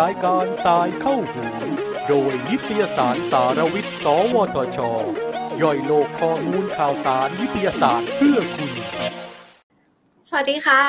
[0.00, 1.44] รายการสายเข้าหู
[2.08, 4.78] โดยนิตยสารสารวิทย์ สวทช
[5.62, 8.72] ย่อยโลกข้อมูลข่าวสารวิทยาศาสตร์เพื่อคุณ
[10.28, 10.82] สวัสดีค่ะ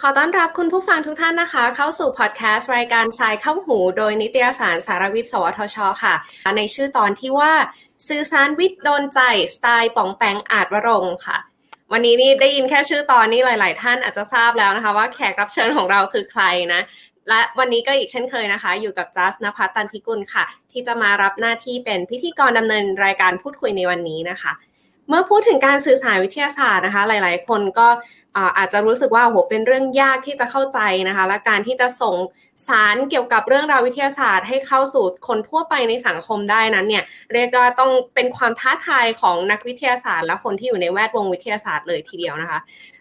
[0.00, 6.14] ขอต้อนรับคุณผู้ฟังทุกท่านนะคะ เข้าสู่พอดแคสต์รายการสายเข้าหู โดยนิตยสารสารวิทย์ สวทช ค่ะ
[6.56, 7.52] ในชื่อตอนที่ว่า
[8.08, 9.20] สื่อสารวิทย์โดนใจ
[9.54, 11.38] สไตล์ป๋องแปงอาจวรงค่ะ
[11.92, 16.80] วันนี้นี่ได้ยินแค่ชื่อตอนนี้หลาย ๆ ท่านอาจจะทราบแล้วนะคะ ว่าแขกรับเชิญของเราคือใครนะ
[17.28, 24.52] และวันนี้ก็อีกเช่นเคยนะคะ อยู่กับจัสนภัสตันทิกุลค่ะ ที่จะมารับหน้าที่เป็นพิธีกรดำเนินรายการพูดคุยในวันนี้นะคะ
[25.08, 27.88] เมื่อพูดถึงการสื่อสารวิทยาศาสตร์นะคะ หลาย ๆ คนก็
[28.58, 32.16] อาจจะรู้สึกว่าโหเป็นเรื่องยากที่จะเข้าใจนะคะ และการที่จะส่ง
[32.68, 42.58] สารเกี่ยวกับเรื่องราววิทยาศาสตร์ ให้เข้าสู่คนทั่วไปในสังคมได้นั้นเนี่ยเรียกว่าต้องเป็นความท้าทายของนักวิทยาศาสตร์ และคนที่อยู่ในแวดวงวิทยาศาสตร์เลยทีเดียวนะคะ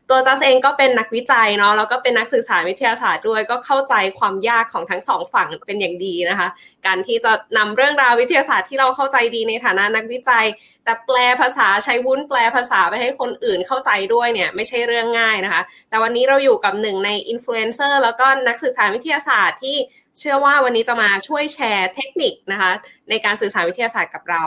[0.10, 6.48] ตัวจัสเองก็เป็นนักวิจัยเนาะแล้วก็เป็นนักสื่อสารวิทยาศาสตร์ด้วย ก็เข้าใจความยากของทั้งสองฝั่งเป็นอย่างดีนะคะ
[6.86, 10.46] การที่จะนำเรื่องราววิทยาศาสตร์ที่เราเข้าใจดีในฐานะนักวิจัย
[10.84, 19.78] แต่แปลภาษาใช้วุ้นแปลภาษาไปให้คนอื่นเข้าใจด้วยเนี่ยไม่ใช่เรื่องง่ายนะคะ แต่วันนี้เราอยู่กับหนึ่งในอินฟลูเอนเซอร์แล้วก็นักสื่อสารวิทยาศาสตร์ที่
[20.20, 22.72] เชื่อว่าวันนี้จะมาช่วยแชร์เทคนิคนะคะ
[23.10, 24.44] ในการสื่อสารวิทยาศาสตร์กับเรา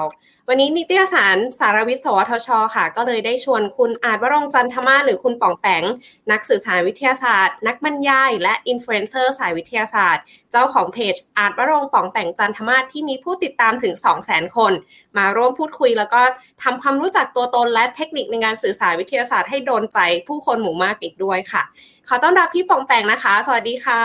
[0.50, 5.82] วันนี้นิตยสารสารวิทย์สวทช ค่ะ ก็เลยได้ชวนคุณอาจวรงค์ จันทมาศ หรือคุณป๋องแปง
[6.30, 14.72] นักสื่อสารวิทยาศาสตร์ นักบรรยาย และอินฟลูเอนเซอร์สายวิทยาศาสตร์ เจ้าของเพจอาจวรงค์ป๋องแปงจันทมาศที่มีผู้ติดตามถึง 2 0 0 0 0 0 คน
[15.18, 16.22] มาร่วมพูดคุยแล้วก็
[16.62, 21.62] ทำความรู้จักตัวตนและเทคนิคในการสื่อสารวิทยาศาสตร์ให้โดนใจผู้คนหมู่มากอีกด้วยค่ะ
[22.08, 24.02] ขอต้อนรับพี่ป๋องแปงนะคะ สวัสดีค่ะ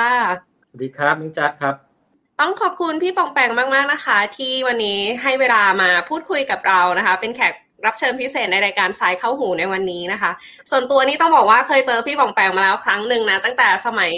[0.67, 1.92] สวัสดีครับนิจัดครับ
[2.39, 7.53] ต้องขอบคุณพี่ป๋องแปงมากๆนะคะ ที่วันนี้ให้เวลามาพูดคุยกับเรานะคะ เป็นแขก
[7.85, 10.31] รับเชิญพิเศษในรายการสายเข้าหูในวันนี้นะคะ
[10.71, 14.11] ส่วนตัวนี้ต้องบอกว่าเคยเจอพี่ปองแปงมาแล้วครั้งหนึ่งนะ ตั้งแต่สมัย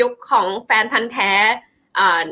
[0.00, 1.32] ยุคของแฟนพันธ์แท้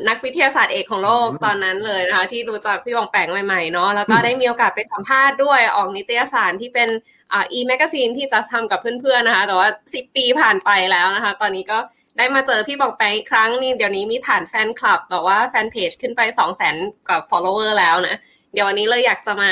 [0.07, 6.89] นักวิทยาศาสตร์เอกของโลกตอนนั้นเลยนะคะ ที่รู้จักพี่ปองแปงใหม่ๆเนาะแล้วก็ได้มีโอกาสไปสัมภาษณ์ด้วยออกนิตยสารที่เป็น
[7.33, 11.79] อีแมกซีนที่จะทำกับเพื่อนๆนะคะ แต่ว่าสิบปีผ่านไปแล้วนะคะ ตอนนี้ก็
[12.17, 16.75] ได้มาเจอพี่บอกไปอีกครั้งนี่เดี๋ยวนี้มีฐานแฟนคลับบอกว่าแฟนเพจขึ้นไปสองแสน
[17.09, 18.17] กับ follower แล้วนะ
[18.53, 19.51] เดี๋ยววันนี้เลยอยากจะมา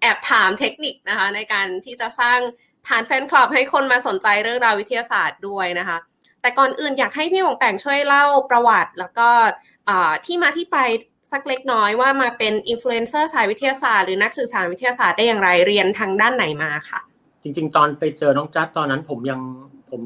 [0.00, 2.38] แอบถามเทคนิคนะคะ ในการที่จะสร้าง
[2.88, 5.98] ฐานแฟนคลับให้คนมาสนใจเรื่องราววิทยาศาสตร์ด้วยนะคะ
[6.40, 9.28] แต่ก่อนอื่นอยากให้พี่ป๋องแปงช่วยเล่าประวัติ แล้วก็
[10.24, 10.78] ที่มาที่ไป
[11.32, 17.00] สักเล็กน้อยว่ามาเป็นอินฟลูเอนเซอร์สายวิทยาศาสตร์หรือนักสื่อสารวิทยาศาสตร์ได้อย่างไรเรียนทางด้านไหนมาค่ะ
[17.42, 19.40] จริง ๆ ตอนไปเจอน้องจัดตอนนั้นผมยัง
[19.90, 20.00] ผม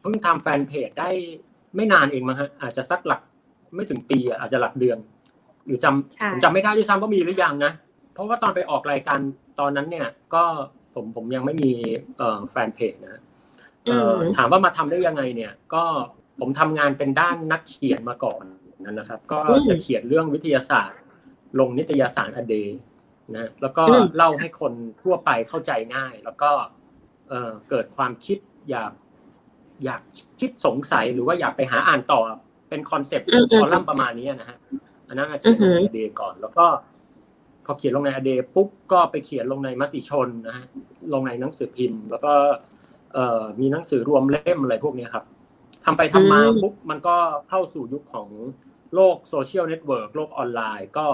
[0.00, 1.10] เพิ่งทำแฟนเพจได้
[1.76, 3.20] ไม่นานเองมั้งฮะอาจจะสักหลัก
[3.74, 4.98] ไม่ถึงปีอาจจะหลักเดือน
[5.66, 7.72] หรือจำผมจำไม่ได้ด้วยซ้ำว่ามีหรือยังนะ
[8.12, 9.18] เพราะว่าตอนไปออกรายการ
[9.60, 10.44] ตอนนั้นเนี่ย ก็
[10.94, 11.72] ผมผมยังไม่มี
[12.50, 13.20] แฟนเพจนะ
[14.36, 15.84] ถามว่ามาทำได้ยังไงเนี่ย ก็
[16.40, 18.44] ผมทำงานเป็นด้านนักเขียนมาก่อน
[18.84, 20.98] นั่นนะครับ ก็จะเขียนเรื่องวิทยาศาสตร์
[21.58, 22.54] ลงนิตยสารอเด
[23.36, 23.84] นะแล้วก็
[24.16, 26.50] เล่าให้คนทั่วไปเข้าใจง่าย แล้วก็
[27.68, 28.38] เกิดความคิด
[28.70, 28.92] อยาก
[29.84, 30.00] อยาก
[30.40, 32.20] คิดสงสัยหรือว่าอยากไปหาอ่านต่อ
[32.68, 33.26] เป็น concept
[33.62, 34.58] คอลัมน์ประมาณนี้นะฮะ
[35.08, 36.66] อันนั้นเขียนลงใน a day ก่อน แล้วก็
[37.66, 40.66] พอเขียนลงใน a day ปุ๊บก็ไปเขียนลงในมติชนนะฮะ
[41.12, 42.32] ลงในหนังสือพิมพ์ แล้วก็
[43.14, 45.24] เอ่อมีหนังสือรวมเล่มอะไรพวกนี้ครับ
[45.84, 47.16] ทำไปทำมาปุ๊บมันก็
[47.48, 48.28] เข้าสู่ยุคของ
[48.94, 51.06] โลกโซเชียลเน็ตเวิร์กโลกออนไลน์ก็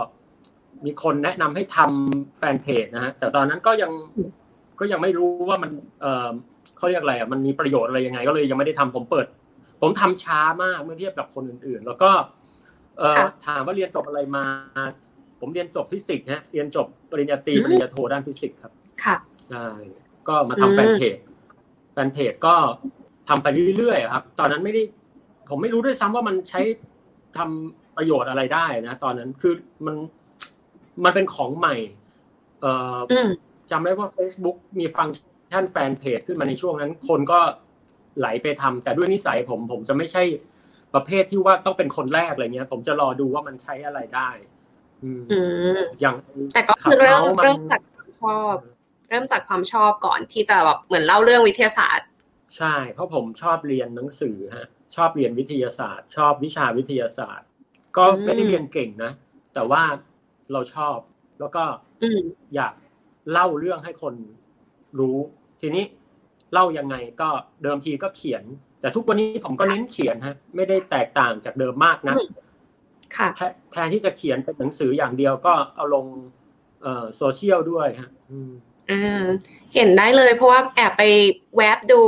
[0.85, 3.93] มีคนแนะนำให้ทำแฟนเพจนะฮะแต่ตอนนั้นก็ยัง
[4.81, 5.71] ก็ยังไม่รู้ว่ามัน
[6.01, 6.31] เอ่อ
[6.85, 9.27] เขาเรียกอะไรอะมันมีประโยชน์อะไรยังไง ก็เลยยังไม่ได้ทำผมเปิด
[9.81, 12.11] ผมทำช้ามากเมื่อเทียบกับคนอื่นๆ แล้วก็
[12.99, 14.45] เอ่อถามว่าเรียนจบอะไรมา
[15.41, 18.73] ผมเรียนจบฟิสิกส์ฮะเรียนจบปริญญาตรีปริญญาโทด้านฟิสิกส์ครับ
[19.05, 19.17] ค่ะ
[19.49, 19.67] ใช่
[20.29, 21.17] ก็มาทำแฟนเพจ
[21.93, 22.55] แฟนเพจก็
[23.29, 23.47] ทำไป
[23.77, 24.83] เรื่อยๆครับ ตอนนั้นไม่ได้
[25.49, 26.61] ผมไม่รู้ด้วยซ้ำว่ามันใช้
[27.37, 29.55] ทำประโยชน์อะไรได้นะตอนนั้นคือ
[29.87, 29.97] มัน
[31.05, 31.75] มันเป็นของใหม่
[32.61, 32.99] เอ่อ
[33.71, 35.07] จำได้ว่า Facebook มีฟัง
[35.55, 37.41] ชั่นแฟนเพจขึ้นมาในช่วงนั้น คนก็
[38.19, 40.23] ไหลไปทำแต่ด้วยนิสัยผมผมจะไม่ใช่
[40.95, 44.31] ประเภทที่ว่าต้องเป็นคนแรกอะไรเงี้ย ผมจะรอดูว่ามันใช้อะไรได้
[45.03, 45.11] อื
[45.77, 46.15] มอย่าง
[46.55, 48.57] แต่ก็คือเริ่มเริ่มจากความชอบ
[49.09, 52.09] เริ่มจากความชอบก่อนที่จะแบบเหมือนเล่าเรื่องวิทยาศาสตร์
[52.57, 57.49] ใช่ เพราะผมชอบเรียนหนังสือฮะ ชอบเรียนวิทยาศาสตร์ ชอบวิชาวิทยาศาสตร์
[57.97, 59.13] ก็ไม่ได้เรียนเก่งนะ
[59.55, 59.83] แต่ว่า
[60.53, 60.97] เราชอบ
[61.41, 61.65] แล้วก็
[62.55, 62.75] อยาก
[63.33, 64.15] เล่าเรื่องให้คน
[64.99, 65.19] รู้
[65.65, 65.85] ทีนี้
[66.53, 67.29] เล่ายังไงก็
[67.63, 68.45] เดิมทีก็เขียน
[68.81, 72.17] แต่ทุกวันนี้ผมก็เน้นเขียนฮะ ไม่ได้แตกต่างจากเดิมมากนะ
[73.17, 73.29] ค่ะ
[73.73, 76.07] แทนที่จะเขียนเป็นหนังสืออย่างเดียวก็เอาลง
[76.83, 78.11] เอ่อโซเชียลด้วยฮะ
[78.91, 79.25] อ่า
[79.75, 81.03] เห็นได้เลยเพราะว่าแอบไป
[81.57, 82.03] แวบดู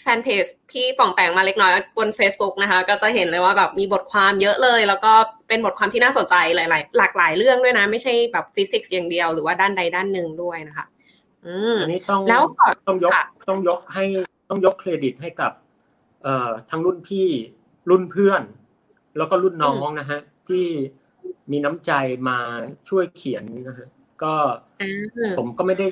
[0.00, 5.12] แฟนเพจพี่ป่องแปงมาเล็กน้อยบน Facebook นะคะ ก็จะเห็นเลยว่าแบบมีบทความเยอะเลย แล้วก็
[5.48, 10.86] เป็นบทความที่น่าสนใจหลาย ๆ หลากหลายเรื่องด้วยนะ ไม่ใช่แบบฟิสิกส์อย่างเดียวหรือว่าด้านใดด้านหนึ่งด้วยนะคะ
[11.80, 12.42] อันนี้ต้องแล้ว
[12.88, 13.12] ต้องยก
[13.48, 14.04] ต้องยกให้
[14.48, 15.52] ต้องยกเครดิตให้กับ
[16.22, 17.28] เอ่อทั้งรุ่นพี่
[17.90, 18.42] รุ่นเพื่อน
[19.16, 20.64] แล้วก็รุ่นน้องนะฮะ ที่
[21.50, 21.92] มีน้ำใจ
[22.28, 22.38] มา
[22.88, 23.88] ช่วยเขียนนะฮะ
[24.22, 24.34] ก็
[25.38, 25.86] ผมก็ไม่ได้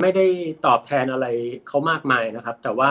[0.00, 0.26] ไม่ได้
[0.66, 1.26] ตอบแทนอะไร
[1.68, 2.90] เขามากมายนะครับ แต่ว่า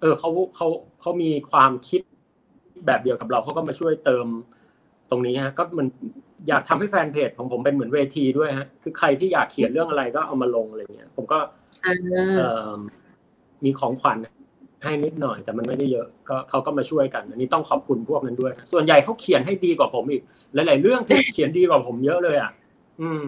[0.00, 0.68] เออเขาเขา
[1.00, 2.00] เขามีความคิด
[2.86, 4.26] แบบเดียวกับเราเขาก็มาช่วยเติม
[5.10, 5.86] ตรงนี้ฮะ ก็มัน
[6.48, 11.38] อยากทำให้แฟนเพจของผมเป็นเหมือนเวทีด้วยฮะ คือใครที่อยากเขียนเรื่องอะไรก็เอามาลงอะไรเงี้ย ผมก็
[12.36, 12.78] เออ
[13.64, 14.18] มีของขวัญ
[14.84, 20.22] ให้นิดหน่อย แต่มันไม่ได้เยอะก็เขาก็มาช่วยกัน อันนี้ต้องขอบคุณพวกนั้นด้วย ส่วนใหญ่เขาเขียนให้ดีกว่าผมอีก
[20.54, 21.00] หลาย ๆ เรื่อง
[21.34, 22.50] เขียนดีกว่าผมเยอะเลยอะ
[23.00, 23.20] อืม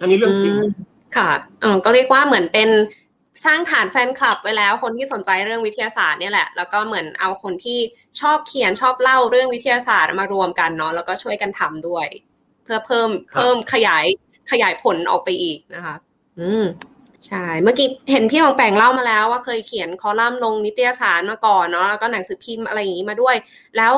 [0.00, 0.54] อันนี้เรื่องจริง
[1.16, 1.30] ค่ะ
[1.64, 2.68] อ๋อก็เรียกว่าเหมือนเป็น
[3.44, 7.78] สร้างฐานแฟนคลับไว้แล้ว คนที่สนใจเรื่องวิทยาศาสตร์เนี่ยแหละ แล้วก็เหมือนเอาคนที่
[8.20, 12.06] ชอบเขียนชอบเล่าเรื่องวิทยาศาสตร์มารวมกันเนาะแล้วก็ช่วยกันทำด้วย
[12.64, 14.04] เพื่อเพิ่มเพิ่มขยาย
[14.50, 15.94] ขยายผลออกไปอีกนะคะ
[16.40, 16.66] อืม
[17.26, 23.36] ใช่ เมื่อกี้เห็นพี่ของแปงเล่ามาแล้วว่าเคยเขียนคอลัมน์ลงนิตยสารมาก่อนเนาะแล้วก็หนังสือพิมพ์อะไรอย่างนี้มาด้วย
[23.76, 23.94] แล้ว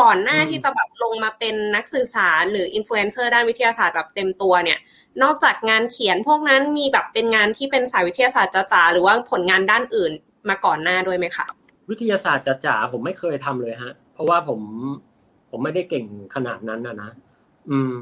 [0.00, 4.78] ก่อนหน้าที่จะแบบลงมาเป็นนักสื่อสารหรืออินฟลูเอนเซอร์ด้านวิทยาศาสตร์แบบเต็มตัวเนี่ย
[5.22, 10.12] นอกจากงานเขียนพวกนั้นมีแบบเป็นงานที่เป็นสายวิทยาศาสตร์จ๋าหรือว่าผลงานด้านอื่น
[10.48, 11.46] มาก่อนหน้าด้วยไหมคะ
[11.90, 14.60] วิทยาศาสตร์จ๋าผมไม่เคยทำเลยฮะ เพราะว่าผม
[15.50, 17.10] ผมไม่ได้เก่งขนาดนั้นนะนะ
[17.70, 17.94] อืม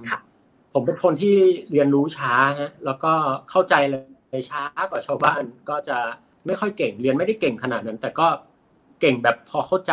[0.72, 1.36] ผมเป็นคนที่
[1.72, 3.12] เรียนรู้ช้าฮะ แล้วก็
[3.50, 3.96] เข้าใจเล
[4.38, 5.98] ยช้ากว่าชาวบ้าน ก็จะ
[6.46, 8.26] ไม่ค่อยเก่งเรียนไม่ได้เก่งขนาดนั้น แต่ก็
[9.00, 9.92] เก่งแบบพอเข้าใจ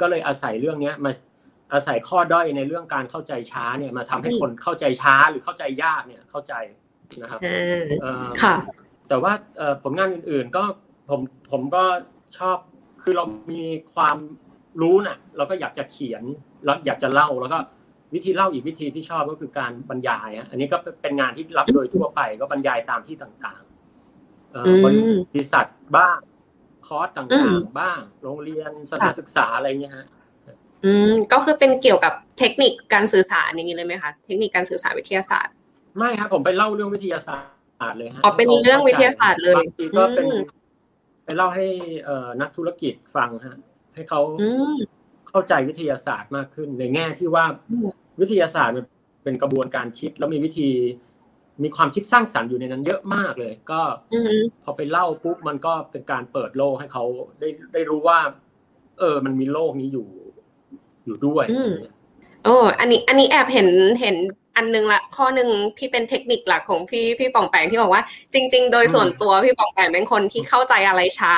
[0.00, 1.10] ก็เลยอาศัยเรื่องเนี้ยมา
[1.72, 6.54] อาศัยข้อด้อยในเรื่องการเข้าใจช้าเนี่ยมาทำให้คนเข้าใจช้าหรือเข้าใจยากเนี่ยเข้าใจ
[7.22, 7.40] นะครับ
[8.42, 8.54] ค่ะ
[9.08, 9.32] แต่ว่า
[9.82, 10.64] ผลงานอื่น ๆ ก็
[11.08, 11.20] ผม
[11.50, 11.84] ผมก็
[12.38, 12.58] ชอบ
[13.02, 13.62] คือเรามี
[13.94, 14.16] ความ
[14.82, 16.22] รู้น่ะ เราก็อยากจะเขียน
[16.64, 17.58] แล้วอยากจะเล่าแล้วก็
[18.14, 24.86] วิธีเล่าอีกวิธีที่ชอบก็คือการบรรยายอันนี้ก็เป็นงานที่รับโดยทั่วไป ก็บรรยายตามที่ต่างๆบ
[25.36, 25.66] ริษัท
[25.96, 26.18] บ้าง
[26.86, 30.06] คอร์สต่างๆ บ้าง โรงเรียนสถานศึกษาอะไรเงี้ยฮะ
[30.84, 35.54] อืมก็คือเป็นเกี่ยวกับเทคนิคการสื่อสารอย่างนี้เลยไหมคะเทคนิคการสื่อสารวิทยาศาสตร์
[35.98, 39.62] ไม่ครับผมไปเล่าเรื่องวิทยาศาสตร์เลยฮะอ๋อเป็นเรื่องวิทยาศาสตร์เลย
[39.98, 40.26] ก็เป็น
[41.24, 41.66] ไปเล่าให้
[42.04, 43.56] เอ่อนักธุรกิจฟังฮะ
[43.94, 44.20] ให้เขา
[45.28, 47.44] เข้าใจวิทยาศาสตร์มากขึ้น ในแง่ที่ว่า
[48.20, 48.84] วิทยาศาสตร์มัน
[49.24, 50.70] เป็นกระบวนการคิดแล้วมีวิธี
[51.62, 53.80] มีความคิดสร้างสรรค์อยู่ในนั้นเยอะมากเลย ก็
[54.64, 57.04] พอไปเล่าปุ๊บมันก็เป็นการเปิดโลกให้เขา
[57.40, 58.18] ได้ได้รู้ว่า
[58.98, 60.06] เออ มันมีโลกนี้อยู่
[61.06, 61.44] อยู่ด้วย
[62.44, 63.68] โอ้อันนี้ อันนี้แอบเห็น
[64.00, 64.16] เห็น
[64.56, 68.02] อันนึงละ ข้อหนึ่งที่เป็นเทคนิคหลักของพี่พี่ปองแปงที่บอกว่า
[68.32, 71.34] จริง ๆ โดยส่วนตัวพี่ปองแปงเป็นคนที่เข้าใจอะไรช้า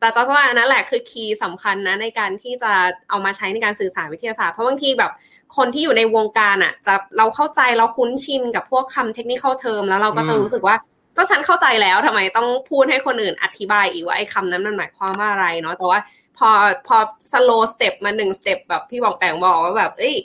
[0.00, 2.72] แต่จะว่านั่นแหละคือคีย์สำคัญนะในการที่จะ
[3.08, 5.12] เอามาใช้ในการสื่อสารวิทยาศาสตร์เพราะบางทีแบบ
[5.56, 10.76] คนที่อยู่ในวงการอะ จะเราเข้าใจเราคุ้นชินกับพวกคำ technical term แล้วเราก็จะรู้สึกว่า
[11.16, 15.98] ก็ฉันเข้าใจแล้วทำไมต้องพูดให้คนอื่นอธิบายอีกว่าไอ้คำนั้นมันหมายความว่าอะไรเนาะแต่ว่า
[16.38, 16.50] พอ
[16.86, 16.96] พอ
[17.32, 20.16] slow step มาหนึ่ง step แบบพี่ป๋องแปงบอกว่าแบบเอ้ย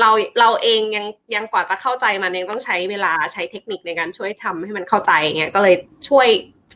[0.00, 5.74] เราเราเองยังยังกว่าจะเข้าใจมันยังต้องใช้เวลาใช้เทคนิคในการช่วยทำให้มันเข้าใจเงี้ยก็เลย
[6.08, 6.28] ช่วย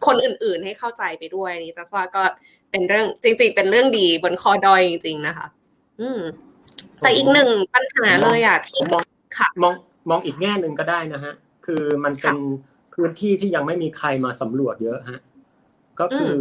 [0.07, 2.23] คนอื่น ๆ ให้เข้าใจไปด้วยนี่จะว่าก็
[2.71, 5.47] เป็นเรื่องจริง ๆ เป็นเรื่องดีบนคอดอยจริง ๆ นะคะ
[6.01, 6.21] อืม
[7.01, 9.03] แต่อีกหนึ่งปัญหาเลยอะที่มอง
[9.63, 9.75] มอง
[10.11, 11.35] มองอีกแง่หนึ่งก็ได้นะฮะ
[11.67, 12.37] คือมันเป็น
[12.95, 15.21] พื้นที่ที่ยังไม่มีใครมาสำรวจเยอะฮะ
[16.01, 16.37] ก็คือ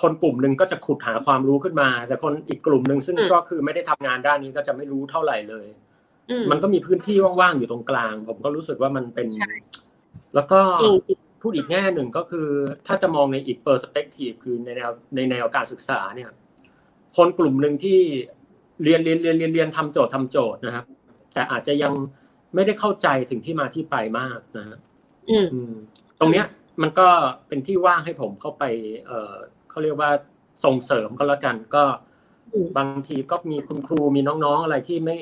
[0.00, 5.66] คนกลุ่มหนึ่งก็จะขุดหาความรู้ขึ้นมา แต่คนอีกกลุ่มหนึ่งซึ่งก็คือไม่ได้ทำงานด้านนี้ก็จะไม่รู้เท่าไหร่เลย
[6.50, 9.28] มันก็มีพื้นที่ว่างๆอยู่ตรงกลาง ผมก็รู้สึกว่ามันเป็น
[10.34, 10.60] แล้วก็
[11.42, 12.48] พูดอีกแง่หนึ่งก็คือ
[12.86, 16.30] ถ้าจะมองในอีกเปอร์สเปกทีฟคือในแนวในแนวการศึกษาเนี่ย
[17.16, 17.98] คนกลุ่มหนึ่งที่
[18.84, 20.84] เรียนเรียนเรียนเรียนเรียนทำโจทย์ทำโจทย์นะครับ
[21.34, 21.92] แต่อาจจะยัง
[22.54, 24.78] ไม่ได้เข้าใจถึงที่มาที่ไปมากนะฮะ
[26.20, 26.46] ตรงเนี้ย
[26.82, 27.08] มันก็
[27.48, 28.64] เป็นที่ว่างให้ผมเข้าไป
[29.06, 29.34] เออ
[29.70, 30.10] เขาเรียกว่า
[30.64, 31.84] ส่งเสริมก็แล้วกันก็
[32.78, 35.16] บางทีก็มีคุณครูมีน้องๆอะไรที่ไม่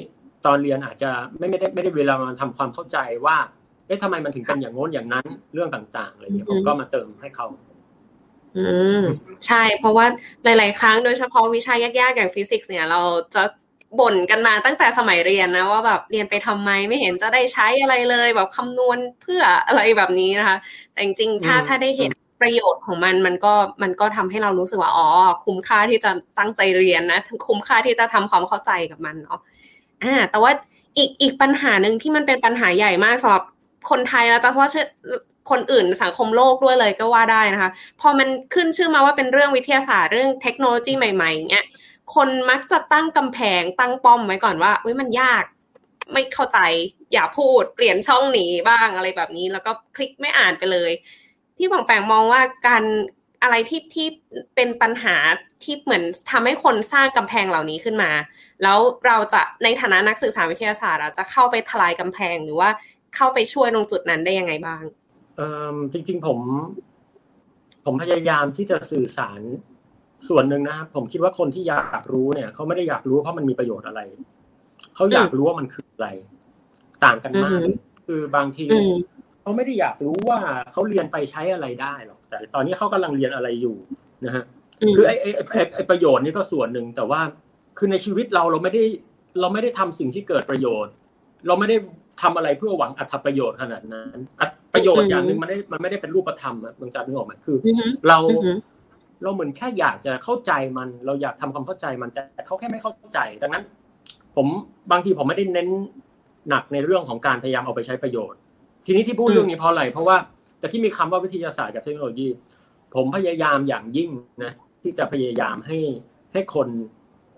[0.46, 3.36] ตอนเรียนอาจจะไม่ไม่ได้ไม่ได้เวลามาทำความเข้าใจว่า
[3.86, 7.46] เอ๊ะทำไมมันถึงเป็นอย่างโน้นอย่างนั้นเรื่องต่างๆอะไรเงี้ยผมก็มาเติมให้เขา
[8.56, 8.66] อื
[9.00, 9.04] ม
[9.46, 10.06] ใช่ เพราะว่า
[10.44, 13.00] หลาย ๆ ครั้งโดยเฉพาะวิชายากๆอย่างฟิสิกส์เนี่ย เรา
[13.34, 13.42] จะ
[14.00, 20.56] บ่นกันมาตั้งแต่สมัยเรียนนะว่าแบบเรียนไปทำไมไม่เห็นจะได้ใช้อะไรเลย แบบคำนวณเพื่ออะไรแบบนี้นะคะ
[20.92, 25.06] แต่จริงๆถ้าถ้าได้เห็น ประโยชน์ของมันมันก็มันก็ทำให้เรารู้สึกว่าอ๋อ
[25.44, 29.40] คุ้มค่าที่จะตั้งใจเรียนนะคุ้มค่าที่จะทำความเข้าใจกับมันเนาะ
[30.02, 30.52] อ่าแต่ว่า
[30.96, 33.44] อีกอีกปัญหาหนึ่งที่มันเป็นปัญหาใหญ่มากสำหรับ
[33.90, 34.70] คนไทยแล้วจะว่า
[35.50, 41.66] คนอื่นสังคมโลกด้วยเลยก็ว่าได้นะคะ พอมันขึ้นชื่อมาว่าเป็นเรื่องวิทยาศาสตร์เรื่องเทคโนโลยีใหม่ๆเงี้ย
[42.14, 45.44] คนมักจะตั้งกำแพงตั้งป้อมไว้ก่อนว่าอุ้ยมันยาก
[46.12, 46.58] ไม่เข้าใจ
[47.12, 50.90] อย่าพูดเปลี่ยนช่องหนีบ้างอะไรแบบนี้ แล้วก็คลิกไม่อ่านไปเลย
[51.58, 52.84] พี่ผ่องแปงมองว่าการ
[53.42, 54.06] อะไรที่ที่
[54.54, 55.16] เป็นปัญหา
[55.62, 58.10] ที่เหมือนทำให้คนสร้างกำแพงเหล่านี้ขึ้นมา
[58.62, 62.70] แล้วเราจะในฐานะนักสื่อสารวิทยาศาสตร์เราจะเข้าไปทลายกำแพงหรือว่า
[63.16, 64.82] เข้าไปช่วยตรงจุดนั้นได้ยังไงบ้าง
[65.36, 65.40] เอ
[65.74, 66.38] อจริงๆผม
[67.84, 69.40] ผมพยายามที่จะสื่อสาร
[70.28, 74.00] ส่วนหนึ่งนะครับผมคิดว่าคนที่อยากรู้เนี่ยเขาไม่ได้อยากรู้เพราะมันมีประโยชน์อะไร
[74.94, 76.08] เขาอยากรู้ว่ามันคืออะไร
[77.04, 77.60] ต่างกันมาก
[78.06, 78.66] คือบางที
[79.48, 80.38] เขาไม่ได้อยากรู้ว่า
[80.72, 83.76] เขาเรียนไปใช้อะไรได้หรอกแต่ ตอนนี้เขากำลังเรียนอะไรอยู่
[84.24, 84.44] นะฮะ
[84.96, 85.30] คือไอ้ไอ้
[85.74, 87.20] ไอ้ประโยชน์นี่ก็ส่วนหนึ่งแต่ว่า
[87.78, 88.84] คือในชีวิตเราเราไม่ได้
[89.40, 90.92] เราไม่ได้ทำสิ่งที่เกิดประโยชน์
[91.46, 91.76] เราไม่ได้
[92.22, 94.18] ทำอะไรเพื่อหวังอัตประโยชน์ขนาดนั้น
[94.74, 97.58] ประโยชน์อย่างหนึ่งมันไม่มันไม่ได้เป็นรูปธรรมอะบางจานึกออกไหมคือ
[98.08, 98.18] เรา
[99.22, 103.64] เราเหมือนแค่อยากจะเข้าใจมัน เราอยากทำความเข้าใจมันแต่เขาแค่ไม่เข้าใจ ดังนั้น
[104.36, 104.46] ผม
[104.90, 105.68] บางทีผมไม่ได้เน้น
[106.48, 108.40] หนักในเรื่องของการพยายามเอาไปใช้ประโยชน์
[108.88, 110.16] ทีนี้ที่พูดเรื่องนี้เพราะอะไรเพราะว่า
[110.58, 112.28] แต่ที่มีคำว่าวิทยาศาสตร์กับเทคโนโลยี
[112.94, 114.10] ผมพยายามอย่างยิ่ง
[114.44, 114.52] นะ
[114.82, 115.78] ที่จะพยายามให้
[116.32, 116.68] ให้คน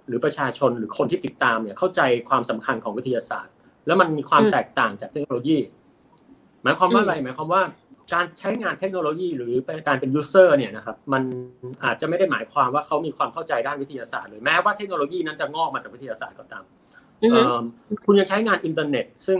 [0.08, 3.52] หรือประชาชนหรือคนที่ติดตามเนี่ยเข้าใจความสำคัญของวิทยาศาสตร์
[3.86, 5.58] แล้วมันมีความแตกต่างจากเทคโนโลยี
[6.62, 7.62] หมายความว่าอะไรหมายความว่า
[8.14, 9.52] การใช้งานเทคโนโลยี หรือ
[9.88, 11.22] การเป็นยูเซอร์เนี่ยนะครับมัน
[11.84, 16.64] อาจจะไม่ได้หมายความว่าเขามีความเข้าใจด้านวิทยาศาสตร์เลยแม้ว่าเทคโนโลยีนั้นจะงอกมาจากวิทยาศาสตร์ก็ตาม
[18.06, 19.38] คุณยังใช้งานอินเทอร์เน็ต ซึ่ง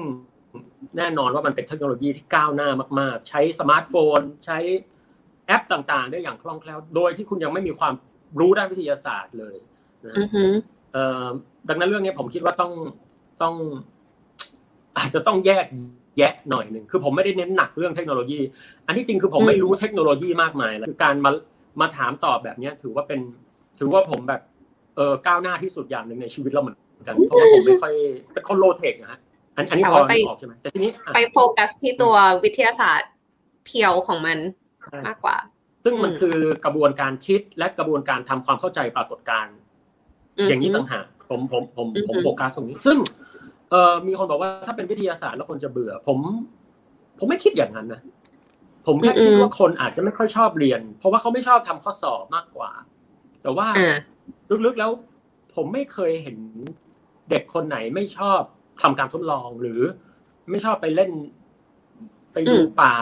[0.97, 2.69] แน่นอนว่ามันเป็นเทคโนโลยีที่ก้าวหน้า
[3.01, 4.59] มาก ๆ ใช้สมาร์ทโฟน ใช้
[5.47, 7.95] แอปต่างๆ ได้อย่างคล่องแคล่ว โดยที่คุณยังไม่มีความ
[8.41, 9.57] รู้ด้านวิทยาศาสตร์เลย
[10.07, 10.15] นะ
[11.69, 12.73] ดังนั้นเรื่องนี้ผมคิดว่าต้อง
[13.43, 13.55] ต้อง
[14.99, 15.67] อาจจะต้องแยก
[16.19, 18.41] แยะหน่อยหนึ่งคือผมไม่ได้เน้นหนักเรื่องเทคโนโลยี
[18.87, 21.31] อันที่จริงคือผมไม่รู้เทคโนโลยีมากมายแล้วคือการมา
[21.81, 23.21] มาถามตอบแบบเนี้ยถือว่าเป็น
[23.79, 24.41] ถือว่าผมแบบ
[24.97, 27.95] เออก้าวหน้าที่สุดอย่างหนึ่งในชีวิตเราเหมือนกันเพราะว่าผมไม่ค่อย
[28.33, 29.21] เป็นคนโลเทคนะฮะ
[29.61, 29.99] อันอันนี้พอ
[30.29, 32.15] ออกใช่ไหมแต่ทีนี้ไปโฟกัสที่ตัว
[32.45, 33.11] วิทยาศาสตร์
[33.65, 34.39] เพียวของมัน
[35.07, 35.37] มากกว่า
[35.85, 39.55] ซึ่งมันคือกระบวนการคิดและกระบวนการทำความเข้าใจปรากฏการณ์
[40.49, 42.99] อย่างนี้ต่างหากผมผมผมผมโฟกัสตรงนี้ ซึ่ง
[43.71, 46.19] เอ่อมีคนบอกว่าถ้าเป็นวิทยาศาสตร์แล้วคนจะเบื่อ ผม
[47.19, 48.01] ผมไม่คิดอย่างนั้นนะ
[48.87, 52.71] ผมแค่คิดว่าคนอาจจะไม่ค่อยชอบเรียน เพราะว่าเขาไม่ชอบทำข้อสอบมากกว่า
[53.43, 53.67] แต่ว่า
[54.65, 54.91] ลึกๆแล้ว
[55.55, 56.39] ผมไม่เคยเห็น
[57.31, 58.41] เด็กคนไหนไม่ชอบ
[58.83, 59.81] ทำการทดลองหรือ
[60.51, 61.11] ไม่ชอบไปเล่น
[62.33, 62.95] ไปดูป่า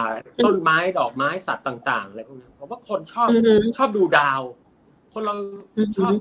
[0.45, 3.27] ต้นไม้ดอกไม้สัตว์ต่างๆอะไรพวกนี้ผมว่าคนชอบ
[3.77, 4.41] ชอบดูดาว
[5.13, 5.35] คนเรา
[5.97, 6.13] ชอบ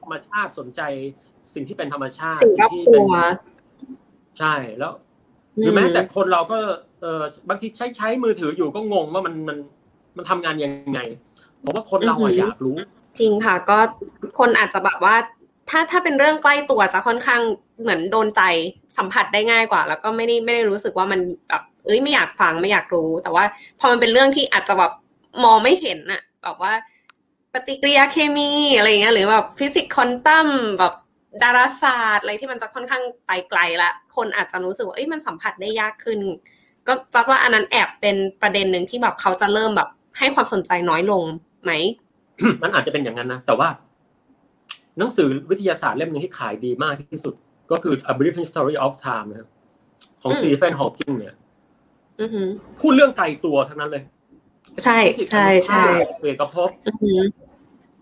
[0.00, 0.80] ธรรมชาติสนใจ
[1.54, 3.02] สิ่งที่เป็นธรรมชาติสิ่งที่เป็น
[4.38, 4.92] ใช่แล้ว
[5.56, 6.58] หรือแม้แต่คนเราก็
[7.00, 9.58] เออบางทีใช้ใช้มือถืออยู่ก็งงว่ามันมัน
[10.16, 11.00] มันทำงานยังไง
[11.62, 12.76] ผมว่าคนเราอยากรู้
[13.18, 13.78] จริงค่ะ ก็
[14.38, 15.14] คนอาจจะแบบว่า
[15.70, 17.40] ถ้าถ้าเป็นเรื่องใกล้ตัวจะค่อนข้าง
[17.80, 18.42] เหมือนโดนใจ
[18.98, 23.44] สัมผัสได้ง่ายกว่า แล้วก็ไม่ได้ไม่ได้รู้สึกว่ามันแบบเอ้ยไม่อยากฟังไม่อยากรู้ แต่ว่า
[23.80, 24.92] พอมันเป็นเรื่องที่อาจจะแบบ
[25.44, 26.72] มองไม่เห็นอะแบบว่า
[27.52, 30.48] ปฏิกิริยาเคมีอะไรเงี้ยหรือแบบฟิสิกส์ควอนตัม
[30.78, 30.94] แบบ
[31.42, 36.18] ดาราศาสตร์อะไรที่มันจะค่อนข้างไปไกลละคนอาจจะรู้สึกว่าเอ้ยมันสัมผัสได้ยากขึ้น
[36.86, 41.22] ก็จัดว่าอันนั้นแอบเป็นประเด็นหนึ่งที่แบบเขาจะเริ่มแบบให้ความสนใจน้อยลง
[41.64, 41.72] ไหม
[42.62, 43.68] มันอาจจะเป็นอย่างนั้นนะแต่ว่า
[44.98, 47.34] หนังสือวิทยาศาสตร์เล่มนึงที่ขายดีมากที่สุด
[47.70, 49.48] ก็คือ A Brief History of Time นะครับ
[50.22, 51.34] ของซีเฟนฮอว์กิงเนี่ย
[52.80, 54.02] พูดเรื่องไกลตัวทั้งนั้นเลย
[54.84, 54.98] ใช่
[55.32, 55.82] ใช่ใช่
[56.20, 56.70] เอกภพ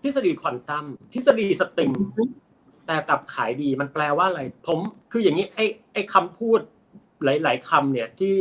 [0.01, 1.91] ทฤษฎีควอนตัมทฤษฎีสตริง
[2.87, 4.77] แต่กับขายดีมันแปลว่าอะไร ผม
[5.11, 6.59] คืออย่างนี้ไอ้ไอ้คำพูด
[7.23, 8.33] หลาย ๆคำเนี่ยที่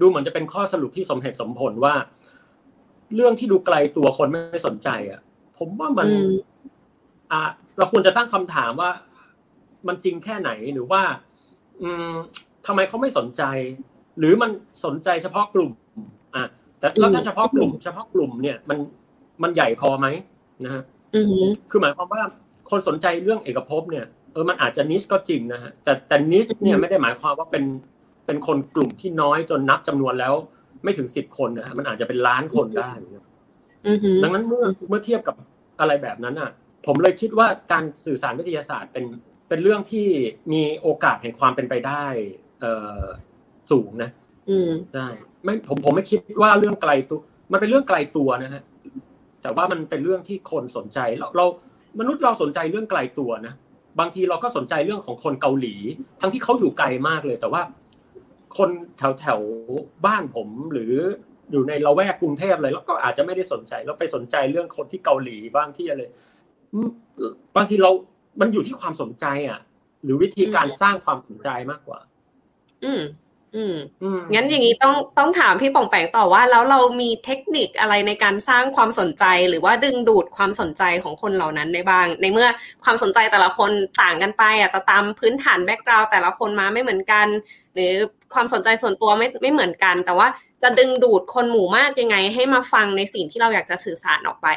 [0.00, 1.94] ดูเหมือนจะเป็นข้อสรุปที่สมเหตุสมผลว่า
[3.14, 5.20] เรื่องที่ดูไกลตัวคนไม่สนใจ อะ
[5.58, 6.08] ผมว่ามัน
[7.32, 7.42] อะ
[7.78, 8.90] เราควรจะตั้งคำถามว่า
[9.88, 11.02] มันจริงแค่ไหนหรือว่า
[11.82, 12.12] อืม
[12.66, 13.42] ทำไมเขาไม่สนใจ
[14.18, 14.50] หรือมัน
[14.84, 15.70] สนใจเฉพาะกลุ่ม
[16.34, 16.44] อะ
[16.78, 18.78] แต่แล้วถ้าเฉพาะกลุ่ม เฉพาะกลุ่มเนี่ยมัน
[19.42, 20.06] มันใหญ่พอไหม
[20.64, 20.82] นะฮะ
[21.70, 22.22] คือหมายความว่า
[22.70, 27.64] คนสนใจเรื่องเอกภพเนี่ยเออมันอาจจะนิสก็จริงนะฮะแต่แต่นิสเนี่ยไม่ได้หมายความว่าเป็น
[28.26, 30.34] เป็นคนกลุ่มที่น้อยจนนับจำนวนแล้ว
[30.84, 32.90] ไม่ถึงสิบคนนะฮะมันอาจจะเป็นล้านคนได้
[34.22, 35.36] ดังนั้นเมื่อเมื่อเทียบกับ
[35.80, 36.50] อะไรแบบนั้นอะ
[36.86, 39.04] ผมเลยคิดว่าการสื่อสารวิทยาศาสตร์เป็น
[39.48, 40.06] เป็นเรื่องที่
[40.52, 42.04] มีโอกาสแห่งความเป็นไปได้
[42.60, 43.04] เอ่อ
[43.70, 44.10] สูงนะ
[44.96, 45.08] ได้
[45.44, 47.20] ไม่ผมผมไม่คิดว่าเรื่องไกลตัว
[47.52, 48.62] มันเป็นเรื่องไกลตัวนะฮะ
[49.42, 51.46] แต่ว่ามันเป็นเรื่องที่คนสนใจเราเรา
[52.00, 53.54] มนุษย์เราสนใจเรื่องไกลตัวนะ
[54.00, 55.74] บางทีเราก็สนใจเรื่องของคนเกาหลี
[56.20, 57.62] ทั้งที่เขาอยู่ไกลมากเลย แต่ว่า
[58.58, 59.40] คนแถวแถว
[60.06, 60.92] บ้านผมหรือ
[61.52, 66.02] อยู่ในละแวกกรุงเทพเลย แล้วก็อาจจะไม่ได้สนใจ แล้วไปสนใจเรื่องคนที่เกาหลีบ้างที่อะไร
[67.56, 67.90] บางทีเรา
[68.40, 69.60] มันอยู่ที่ความสนใจ อะ
[70.02, 72.00] หรือวิธีการสร้างความสนใจมากกว่า
[72.84, 73.02] อืม
[73.56, 73.74] อืม
[74.34, 82.48] งั้นอย่างนี้ต้องต้องถามพี่ป๋องแปงต่อว่า แล้วเรามีเทคนิคอะไรในการสร้างความสนใจ หรือว่าดึงดูดความสนใจของคนเหล่านั้นได้บ้าง ในเมื่อ
[82.84, 83.70] ความสนใจแต่ละคน
[84.02, 87.26] ต่างกันไปอาจจะตามพื้นฐาน background แต่ละคนมาไม่เหมือนกัน
[87.74, 87.92] หรือ
[88.34, 90.28] ความสนใจส่วนตัวไม่ไม่เหมือนกัน แต่ว่า
[90.62, 94.48] จะดึงดูดคนหมู่มากยังไง ให้มาฟังในสิ่งที่เราอยากจะสื่อสารออกไป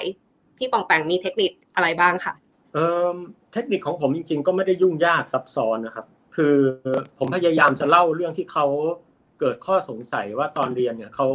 [0.57, 2.33] พี่ป่องแปงมีเทคนิคอะไรบ้างค่ะ
[2.73, 2.77] เอ
[3.13, 3.15] อ
[3.53, 6.55] เทคนิคของผมจริง ๆ ก็ไม่ได้ยุ่งยากซับซ้อนนะครับ คือ
[7.19, 8.65] ผมพยายามจะเล่าเรื่องที่เขา
[9.39, 11.27] เกิดข้อสงสัยว่าตอนเรียนเนี่ยเขา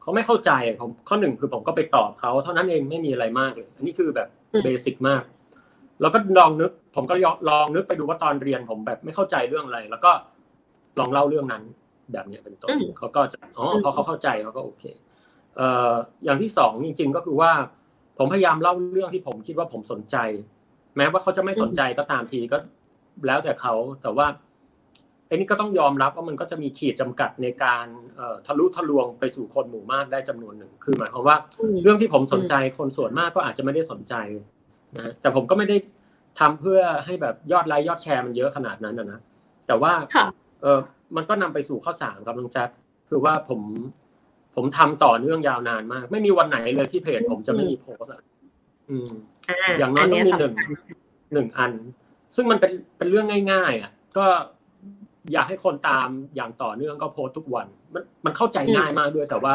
[0.00, 4.28] เขาไม่เข้าใจผมข้อหนึ่งคือผมก็ไปตอบเขาเท่านั้นเองไม่มีอะไรมากเลย อันนี้คือแบบ
[4.64, 5.22] เบสิกมาก
[6.00, 7.14] แล้วก็ลองนึก ผมก็
[7.50, 10.10] ลองนึกไปดูว่าตอนเรียนผมแบบไม่เข้าใจเรื่องอะไร แล้วก็
[10.98, 11.62] ลองเล่าเรื่องนั้น
[12.12, 14.84] แบบนี้เป็นต้นเขาก็จะอ๋อพอเขาเข้าใจเขาก็โอเค
[15.56, 15.92] เอ่อ
[16.24, 17.50] อย่างที่สองจริง ๆ ก็คือว่า
[18.18, 20.16] ผมพยายามเล่าเรื่องที่ผมคิดว่าผมสนใจ
[20.96, 22.58] แม้ว่าเขาจะไม่สนใจก็ตามทีก็
[23.26, 24.26] แล้วแต่เขาแต่ว่า
[25.26, 27.86] ไอ้นี่ก็ต้องยอมรับว่ามันก็จะมีขีดจำกัดในการ
[28.46, 31.36] ทะลุทะลวงไปสู่คนหมู่มากได้จำนวนหนึ่ง คือหมายความว่า
[31.82, 34.14] เรื่องที่ผมสนใจคนส่วนมากก็อาจจะไม่ได้สนใจ
[34.96, 35.76] นะแต่ผมก็ไม่ได้
[36.40, 39.20] ทำเพื่อให้แบบยอดไลค์ยอดแชร์มันเยอะขนาดนั้นนะ
[39.66, 39.92] แต่ว่า
[40.62, 40.78] เออ
[41.16, 42.68] มันก็นำไปสู่ข้อสามครับลุงแจ๊ค
[43.08, 43.60] คือว่าผม
[44.58, 48.10] ผมทำต่อเนื่องยาวนานมาก ไม่มีวันไหนเลยที่เพจผมจะไม่มีโพสต์
[48.90, 49.10] อืม
[49.78, 50.54] อย่างน้อยต้องมีหนึ่ง
[51.32, 51.72] หนึ่งอัน
[52.36, 54.26] ซึ่งมันเป็นเป็นเรื่องง่ายๆ อะ ก็
[55.32, 59.54] อยากให้คนตามอย่างต่อเนื่องก็โพสทุกวัน มันมันเข้าใจง่ายมากด้วยแต่ว่า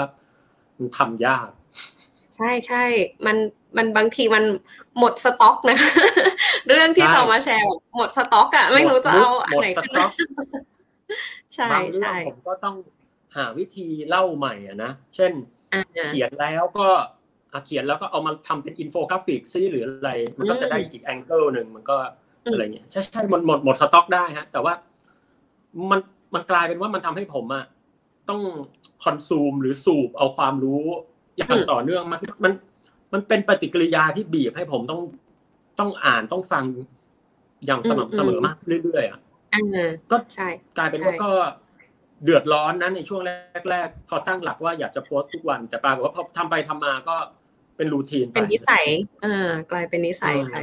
[0.78, 1.50] มันทำยาก
[2.36, 2.84] ใช่ใช่
[3.26, 3.38] มัน
[3.78, 4.44] มันบางทีมัน
[5.00, 5.78] หมดสต็อกนะ
[6.68, 7.66] เรื่องที่เรามาแชร์
[7.98, 10.08] หมดสต็อกอะไม่รู้จะเอาอันไหนขึ้นมา
[11.56, 11.70] ใช่
[12.00, 12.76] ใช่ผมก็ต้อง
[13.36, 15.32] หาวิธีเล่าใหม่อะนะ เช่น
[16.08, 16.88] เขียนแล้วก็
[17.66, 21.98] เขียนแล้วก็เอามาทำเป็น infographics หรืออะไร มันก็จะได้อีก angle หนึ่งมันก็
[22.52, 24.74] อะไรเงี้ยใช่ใช่หมดหมดหมดสต็อกได้ฮะ แต่ว่า
[25.92, 26.00] มัน
[26.34, 27.66] มันกลายเป็นว่ามันทำให้ผมอะ
[28.30, 28.42] ต้อง
[29.04, 30.84] consume หรือสูบเอาความรู้
[31.38, 32.54] อย่างต่อเนื่องมามัน
[33.14, 35.02] มันเป็นปฏิกิริยาที่บีบให้ผมต้อง
[35.80, 36.66] ต้องอ่านต้องฟัง
[37.66, 39.20] อย่างสม่ำเสมอมากเรื่อยๆอะ
[40.12, 41.32] ก็ใช่กลายเป็นว่าก็
[42.24, 43.22] เดือดร้อนนะในช่วง
[43.70, 47.16] แรกๆพอตั้งหลักว่าอยากจะโพสต์ทุกวัน แต่ปรากฏว่าพอทำไปทำมาก็
[47.78, 48.86] เป็นรูทีนเป็นนิสัย
[49.26, 50.56] อ่ากลายเป็นนิสัยไป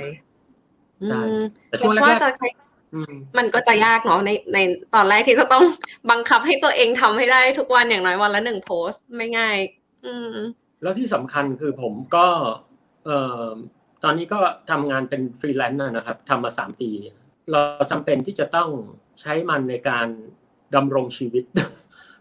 [1.69, 2.19] แต่ช่วงแรก
[3.39, 4.59] มันก็จะยากเนาะในใน
[4.95, 5.65] ตอนแรกที่จะต้อง
[6.11, 9.59] บังคับให้ตัวเองทำให้ได้ทุกวันอย่างน้อยวันละหนึ่งโพสต์ไม่ง่าย
[10.05, 10.37] อืม
[10.83, 12.27] แล้วที่สำคัญคือผมก็
[13.05, 13.51] เอ่อ
[14.05, 16.91] ตอนนี้ก็ทำงานเป็นฟรีแลนซ์นะครับทำมาสามปี
[17.51, 18.69] เราจำเป็นที่จะต้อง
[19.21, 20.07] ใช้มันในการ
[20.75, 21.45] ดำรงชีวิต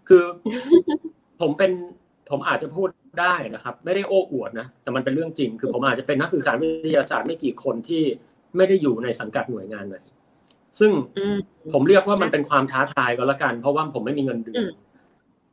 [0.07, 0.23] คือ
[1.41, 1.71] ผมเป็น
[2.29, 2.89] ผมอาจจะพูด
[3.21, 8.03] ได้นะครับ ไม่ได้โอ้อวดนะแต่มันเป็นเรื่องจริง คือผมอาจจะเป็นนักสื่อสารวิทยาศาสตร์ไม่กี่คนที่
[8.57, 9.97] ไม่ได้อยู่ในสังกัดหน่วยงานไหน
[10.79, 10.91] ซึ่ง
[11.73, 14.63] ผมเรียกว่ามันเป็นความท้าทายก็แล้วกัน เพราะว่าผมไม่มีเงินเดือน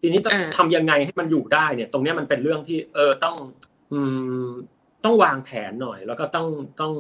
[0.01, 3.37] ทีนี้จะทำยังไงให้มันอยู่ได้เนี่ย ตรงนี้มันเป็นเรื่องที่ เออต้อง
[3.93, 4.01] อื
[4.47, 4.49] ม
[5.05, 6.49] ต้องวางแผนหน่อย แล้วก็ต้อง
[6.81, 6.93] ต้อง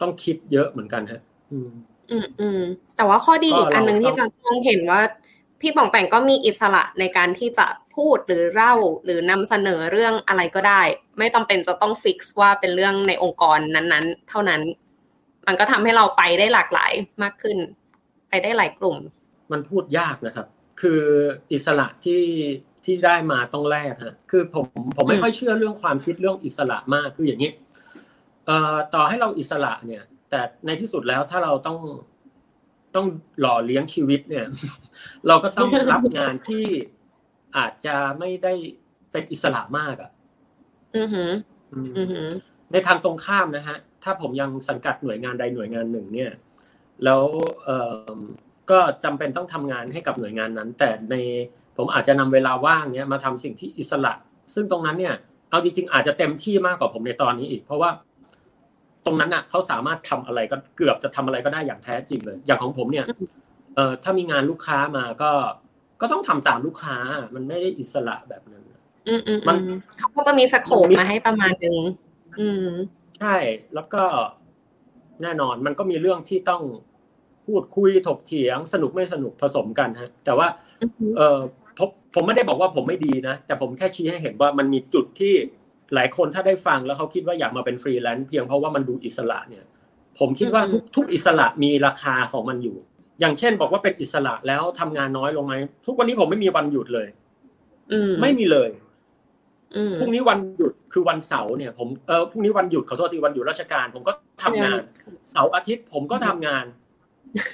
[0.00, 1.20] ต้องคิดเยอะเหมือนกันฮะ
[1.52, 1.70] อืม
[2.10, 2.60] อืมอืม
[2.96, 5.00] แต่ว่าข้อดีอีกอันหนึ่งที่จะมองเห็นว่า
[5.60, 10.82] พี่ป่องแปงก็มีอิสระในการที่จะพูดหรือเล่าหรือนำเสนอเรื่องอะไรก็ได้
[11.18, 14.60] ไม่จาเป็นจะต้องฟิกซ์ว่าเป็นเรื่องในองค์กรนั้นๆ เท่านั้น
[15.46, 16.92] มันก็ทำให้เราไปได้หลากหลาย
[17.22, 17.56] มากขึ้น
[18.28, 18.96] ไปได้หลายกลุ่ม
[19.52, 20.46] มันพูดยากนะครับ
[20.80, 21.02] คือ
[21.52, 22.22] อิสระที่
[22.84, 27.50] ที่ได้มาต้องแลกฮะคือผมผมไม่ค่อยเชื่อเรื่องความคิดเรื่องอิสระมากคืออย่างนี้
[28.46, 31.78] เอ่อต่อให้เราอิสระเนี่ย แต่ในที่สุดแล้วถ้าเราต้อง
[32.94, 33.06] ต้อง
[33.40, 34.46] หล่อเลี้ยงชีวิตเนี่ย
[35.26, 36.64] เราก็ต้องรับงานที่
[37.56, 38.54] อาจจะไม่ได้
[39.12, 40.10] เป็นอิสระมากอะ
[40.96, 41.30] อือหือ
[41.96, 42.28] อือหือ
[42.72, 46.32] ในทางตรงข้ามนะฮะ ถ้าผมยังสังกัดหน่วยงานใดหน่วยงานหนึ่ง เนี่ย
[47.04, 47.22] แล้ว
[47.64, 47.70] เอ
[48.04, 48.18] อ
[48.70, 51.14] ก็จำเป็นต้องทำงานให้กับหน่วยงานนั้น แต่ใน
[51.76, 54.12] ผมอาจจะนำเวลาว่างเนี้ยมาทำสิ่งที่อิสระ
[54.54, 55.14] ซึ่งตรงนั้นเนี่ย
[55.50, 57.90] เอาจริงๆอาจจะเต็มที่มากกว่าผมในตอนนี้อีก เพราะว่า
[59.06, 63.06] ตรงนั้นอะเขาสามารถทำอะไรก็เกือบจะทำอะไรก็ได้อย่างแท้จริงเลย อย่างของผมเนี่ย
[63.76, 65.30] เออถ้ามีงานลูกค้ามาก็
[66.00, 66.96] ก็ต้องทำตามลูกค้า
[67.34, 68.64] มันไม่ได้อิสระแบบนั้น
[69.08, 69.56] อืมอืมมัน
[69.98, 71.80] เขาก็จะมี scope มาให้ประมาณนึง
[72.40, 72.68] อืม
[73.20, 73.36] ใช่
[73.74, 74.02] แล้วก็
[75.22, 76.62] แน่นอนมันก็มีเรื่องที่ต้อง
[77.46, 80.46] พูดคุยถกเถียง สนุกไม่สนุกผสมกันฮะ แต่ว่า
[81.16, 81.38] เออ
[81.78, 85.34] ผมผมไม่ได้บอกว่าผมไม่ดีนะแต่ผมแค่ชี้ให้เห็นว่ามันมีจุดที่
[85.94, 89.64] หลายคนถ้าได้ฟังแล้วเขาคิดว่าอยากมาเป็นฟรีแลนซ์เพียงเพราะว่ามันดูอิสระเนี่ย
[90.18, 92.76] ผมคิดว่าทุกทุกอิสระมีราคาของมันอยู่
[93.20, 95.54] อย่างเช่น บอกว่าเป็นอิสระแล้วทำงานน้อยลงไหม
[95.86, 97.08] ทุกวันนี้ผมไม่มีวันหยุดเลย
[97.92, 98.70] อืไม่มีเลย
[99.98, 104.76] พรุ่งนี้วันหยุดคือวันเสาร์เนี่ยผมเออพรุ่งนี้วันหยุดขอโทษทีวันหยุดราชการ ผมก็ทำงาน
[105.30, 106.64] เสาร์อาทิตย์ ผมก็ทำงาน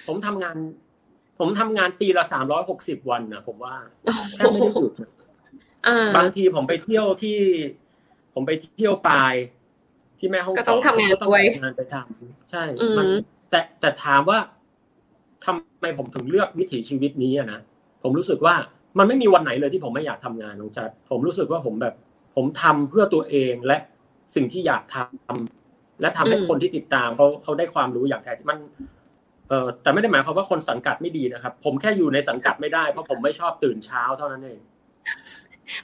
[0.06, 0.56] ผมทำงาน
[1.38, 3.74] ผมทำงานปีละสามร้อยหกสิบวันนะผมว่า
[4.36, 4.92] แทบไม่ได้หยุด
[6.16, 7.38] บางทีผมไปเที่ยวที่
[8.38, 9.34] ผมไปเที่ยวปลาย
[10.18, 12.62] ที่แม่ห้องสอนก็ต้องทำงานด้วยงานไปทำใช่
[12.98, 13.06] มัน
[13.50, 14.38] แต่แต่ถามว่า
[15.44, 17.60] ทำไมผมถึงเลือกวิถีชีวิตนี้อะนะ
[18.02, 18.54] ผมรู้สึกว่า
[18.98, 21.94] มันไม่มีวันไหนเลยที่ผมไม่อยากทำงานน้องจัดผมรู้สึกว่าผมแบบ
[22.36, 23.76] ผมทำเพื่อตัวเองและ
[24.34, 28.58] สิ่งที่อยากทำและทำให้คนที่ติดตามเขาเขาได้ความรู้อย่างแท้จริงมัน
[29.48, 34.60] เออแต่ไม่ได้หมายความว่าคนสังกัดไม่ดีนะครับ ผมแค่อยู่ในสังกัดไม่ได้เพราะผมไม่ชอบตื่นเช้าเท่านั้นเอง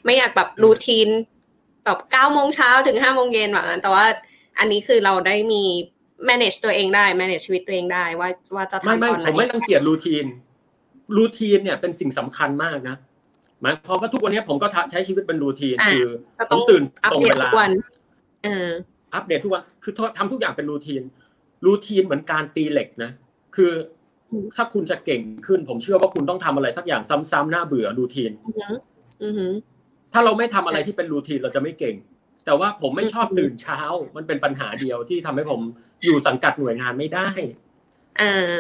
[0.05, 1.09] ไม่อยากแบบรูทีน
[1.85, 4.05] แบบเก้าโมงเช้าถึงห้าโมงเย็นแบบนั้นแต่ว่า
[4.59, 5.63] อันนี้คือเราได้มี
[6.29, 10.25] manage ตัวเองได้ manage ชีวิตตัวเองได้ว่าว่าจะทำตอนไหนไม่ไม่ผมไม่รังเกียจรูทีน
[11.17, 12.97] รูทีนเนี่ยเป็นสิ่งสำคัญมากนะ
[13.61, 16.07] หมายความว่าทุกวันนี้ผมก็ใช้ชีวิตเป็นรูทีนคือ
[16.51, 17.49] ผมตื่นตรงเวลา
[19.15, 21.03] อัปเดตทุกวันคือทำทุกอย่างเป็นรูทีน
[21.67, 23.11] รูทีนเหมือนการตีเหล็กนะ
[23.57, 23.73] คือ
[24.57, 28.31] ถ้าคุณจะเก่งขึ้น ผมเชื่อว่าคุณต้องทำอะไรสักอย่างซ้ำๆหน้าเบื่อรูทีน
[30.13, 31.97] ถ้าเราไม่ทำอะไรที่เป็นรูทีนเราจะไม่เก่ง
[32.47, 33.81] แต่ว่าผมไม่ชอบตื่นเช้า
[34.17, 35.61] มันเป็นปัญหาเดียวที่ทำให้ผม
[36.05, 37.29] อยู่สังกัดหน่วยงานไม่ได้
[38.21, 38.59] อ่า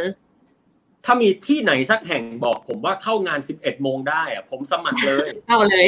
[1.05, 5.87] ถ้ามีที่ไหนสักแห่งบอกผมว่าเข้างานสิบเอ็ดโมงได้อะผมสมัครเลยเอาเลย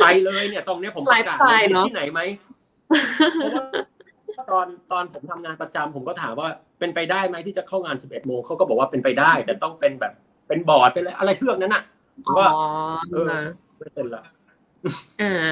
[0.00, 2.20] ไปเลยเนี่ย ตรงนี้ผมประกาศมีที่ไหนไหม
[4.50, 10.12] ตอนตอนผมทำงานประจำผมก็ถามว่าเป็นไปได้ไหมที่จะเข้างานสิบเอ็ดโมงเขาก็บอกว่าเป็นไปได้ แต่ต้องเป็นแบบ
[10.48, 11.82] เป็นบอร์ดเป็นอะไรอะไรเครื่องนั้นอะ
[12.24, 12.48] ผมว่า
[13.10, 13.24] เออ
[13.78, 14.22] ไม่เป็นละ
[15.22, 15.48] อ่า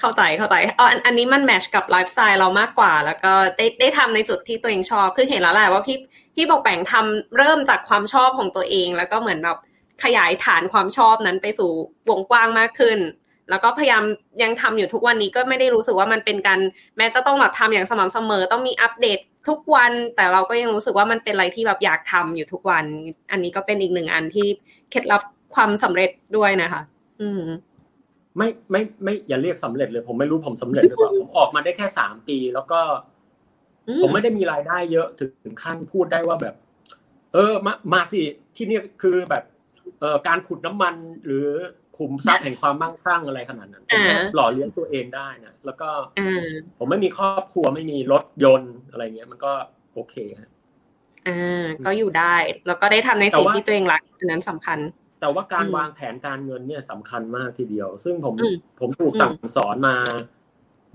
[0.00, 5.98] เข้าใจเข้าใจอ๋ออันนี้มันแมชกับไลฟ์สไตล์เรามากกว่า แล้วก็ได้ได้ทำในจุดที่ตัวเองชอบ คือเห็นแล้วแหละว่าพี่
[6.34, 9.58] พี่บอกแบ่งทำเริ่มจากความชอบของตัวเอง แล้วก็เหมือนแบบ
[10.04, 11.70] ขยายฐานความชอบนั้นไปสู่
[12.08, 12.98] วงกว้างมากขึ้น
[13.50, 14.04] แล้วก็พยายาม
[14.42, 16.60] ยังทำอยู่ทุกวันนี้ก็ไม่ได้รู้สึกว่ามันเป็นการ
[16.96, 22.84] แม้จะต้องแบบทำอย่างสม่ำเสมอ ต้องมีอัปเดตทุกวัน แต่เราก็ยังรู้สึกว่ามันเป็นอะไรที่แบบอยากทำอยู่ทุกวัน
[23.30, 24.46] อันนี้ก็เป็นอีกหนึ่งอันที่
[24.90, 25.22] เคล็ดลับ
[25.54, 26.82] ความสำเร็จด้วยนะคะ
[27.20, 27.42] อืม
[28.38, 32.80] ไม่ไม่ไม่อย่าเรียกสำเร็จเลย ผมไม่รู้ผมสำเร็จหรือเปล่าผมออกมาได้แค่สามปี แล้วก็
[34.02, 35.08] ผมไม่ได้มีรายได้เยอะ
[35.44, 36.54] ถึงขั้นพูดได้ว่าแบบ
[37.34, 38.20] เออมามาสิ
[38.56, 39.44] ที่นี่คือแบบ
[40.00, 40.94] เอ่อการขุดน้ำมัน
[41.24, 41.46] หรือ
[41.96, 44.00] ขุมทรัพย์แห่งความมั่งคั่งอะไรขนาดนั้นผม
[44.34, 45.88] หล่อเลี้ยงตัวเองได้นะแล้วก็
[46.78, 49.52] ผมไม่มีครอบครัวไม่มีรถยนต์อะไรเงี้ย มันก็
[49.94, 50.50] โอเคฮะ
[51.28, 54.78] อ่าก็อยู่ได้ แล้วก็ได้ทำในสิ่งที่ตัวเองรักอันนั้นสำคัญ
[55.20, 58.34] แต่ว่าการวางแผนการเงินเนี่ยสำคัญมากทีเดียว ซึ่งผม
[58.80, 59.96] ผมถูกสั่งสอนมา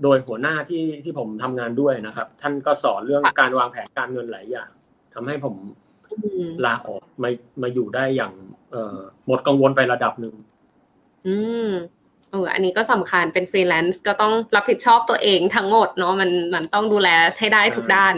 [0.02, 4.68] โดยหัวหน้าที่ที่ผมทำงานด้วยนะครับ ท่านก็สอนเรื่องการวางแผนการเงินหลายอย่าง
[5.14, 5.54] ทำให้ผม
[6.64, 7.30] ลาออกมา
[7.62, 8.32] มาอยู่ได้อย่าง
[8.72, 10.34] เอ่อหมดกังวลไประดับหนึ่ง
[11.26, 11.36] อื
[11.68, 11.70] ม
[12.30, 17.08] เอออันนี้ก็สำคัญเป็นฟรีแลนซ์ก็ต้องรับผิดชอบตัวเองทั้งหมดเนาะมันมันต้องดูแล
[17.38, 18.14] ให้ได้ทุกด้าน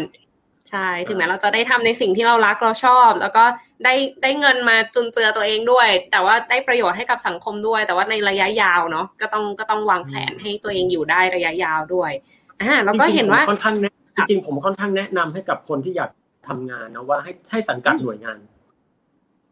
[0.70, 3.44] ใช่ ถึงแม้เราจะได้ทำในสิ่งที่เรารักเราชอบ แล้วก็
[3.84, 12.12] ได้ได้เงินมาจุนเจือตัวเองด้วย แต่ว่าได้ประโยชน์ให้กับสังคมด้วย แต่ว่าในระยะยาวเนาะก็ต้องก็ต้องวางแผนให้ตัวเองอยู่ได้ระยะยาวด้วย
[12.60, 13.74] อ่าแล้วก็เห็นว่าค่อนข้าง
[14.16, 16.10] จริงๆผมค่อนข้างแนะนำให้กับคนที่อยาก
[16.48, 18.38] ทำงานนะว่าให้ให้สังกัดหน่วยงาน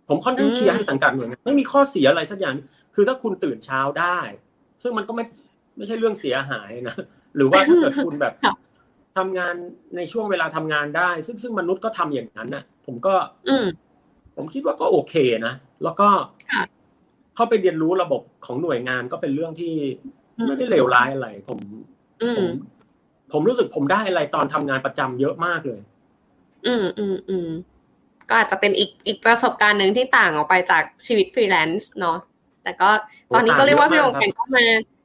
[0.08, 2.54] ผมค่อนข้างเชียร์ให้สังกัดหน่วยงานไม่มีข้อเสียอะไรสักอย่าง
[2.94, 4.18] คือถ้าคุณตื่นเช้าได้
[4.82, 5.24] ซึ่งมันก็ไม่
[5.76, 6.96] ไม่ใช่เรื่องเสียหายนะ
[7.36, 8.34] หรือว่าถ้าเกิดคุณแบบ
[9.16, 9.54] ทำงาน
[9.96, 13.14] ในช่วงเวลาทำงานได้ ซึ่งซึ่งมนุษย์ก็ทำอย่างนั้นน่ะ ผมก็
[13.48, 13.56] อื
[14.36, 15.14] ผมคิดว่าก็โอเค
[15.46, 16.08] นะ แล้วก็
[17.34, 19.74] เข้าไปเรียนรู้ระบบของหน่วยงานก็เป็นเรื่องที่
[20.46, 21.60] ไม่ได้เลวร้ายอะไร ผม
[22.36, 22.46] ผม
[23.32, 25.80] ผมรู้สึกผมได้อะไรตอนทำงานประจำเยอะมากเลย
[26.66, 27.48] อืมอืมอืม
[28.28, 32.18] ก็อาจจะเป็นอีกอีกประสบการณ์หนึ่งที่ต่างออกไปจากชีวิตฟรีแลนซ์เนาะ
[32.62, 32.90] แต่ก็
[33.34, 34.64] ตอนนี้ก็เรียกว่าพี่ป๋องแป๋งก็มา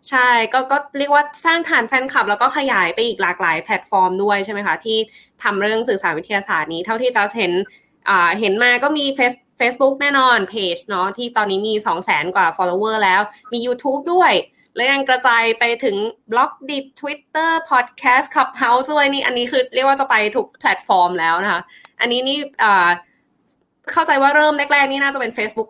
[0.09, 4.97] ใช่ก็ก็เรียกว่าสร้างฐานแฟนคลับ แล้วก็ขยายไปอีกหลากหลายแพลตฟอร์มด้วยใช่ไหมคะ ที่
[5.43, 7.86] ทำเรื่องสื่อสารวิทยาศาสตร์นี้ เท่าที่จะเห็นอ่า
[8.39, 13.21] เห็นมาก็มีเฟซ Facebook แน่นอนเพจเนาะที่ตอนนี้มี 2 0 0แสนกว่า follower แล้ว
[13.53, 14.33] มี YouTube ด้วย
[14.75, 15.95] แล้วยังกระจายไปถึง
[16.31, 21.61] Blockdit Twitter พอดแคสต์ Clubhouse ด้วยนี่อันนี้คือเรียกว่าจะไปทุกแพลตฟอร์มแล้วนะคะ
[21.99, 22.37] อันนี้นี่
[23.91, 25.69] เข้าใจว่าเริ่มแรกๆ นี่น่าจะเป็น Facebook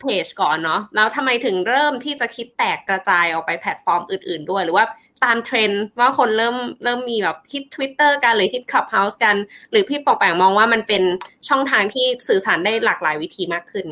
[0.00, 4.84] เพจก่อนเนาะแล้วทำไมถึงเริ่มที่จะคิดแตกกระจายออกไปแพลตฟอร์มอื่น ๆ ด้วย หรือว่า
[5.24, 9.36] ตามเทรนด์ว่าคนเริ่มเริ่มมีแบบคิด Twitter กันหรือคิด Clubhouse กัน
[9.70, 11.02] หรือพี่ป๋องแป๋งมองว่ามันเป็น
[11.48, 13.86] ช่องทางที่สื่อสารได้หลากหลายวิธีมากขึ้น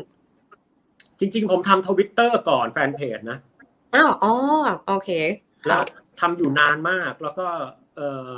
[1.19, 3.37] จริง ๆ ผมทำทวิตเตอร์ก่อนแฟนเพจนะ
[3.95, 4.33] อ้าวอ๋อ
[4.87, 5.09] โอเค
[5.67, 5.81] แล้ว
[6.19, 7.47] ทำอยู่นานมากแล้วก็
[7.95, 8.29] เออ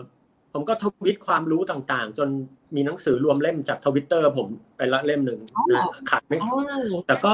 [0.53, 2.29] ผมก็ทวิตความรู้ต่างๆ จน
[2.75, 4.47] มีหนังสือรวมเล่มจากทวิตเตอร์ผม
[4.77, 5.39] ไปละเล่มหนึ่ง
[5.75, 6.37] นะขาดไม่
[7.07, 7.33] แต่ก็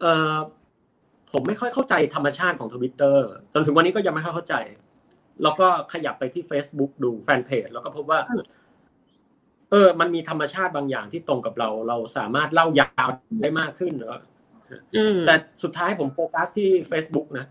[0.00, 0.34] เออ
[1.32, 4.54] ผมไม่ค่อยเข้าใจธรรมชาติของทวิตเตอร์จนถึงวันนี้ก็ยังไม่ค่อยเข้าใจ
[5.42, 8.20] แล้วก็ขยับไปที่ Facebook ดูแฟนเพจแล้วก็พบว่า
[9.70, 13.08] เออ มันมีธรรมชาติบางอย่างที่ตรงกับเรา เราสามารถเล่ายาว
[13.42, 14.22] ได้มากขึ้นเนอะ
[15.26, 17.46] แต่สุดท้ายผมโฟกัสที่ Facebook นะ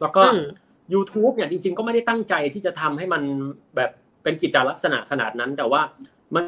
[0.00, 0.22] แล้วก็
[0.94, 3.22] YouTube เนี่ยจริง ๆ ก็ไม่ได้ตั้งใจที่จะทำให้มัน
[3.76, 3.90] แบบ
[4.22, 5.82] เป็นกิจลักษณะขนาดนั้น แต่ว่า
[6.34, 6.42] มัน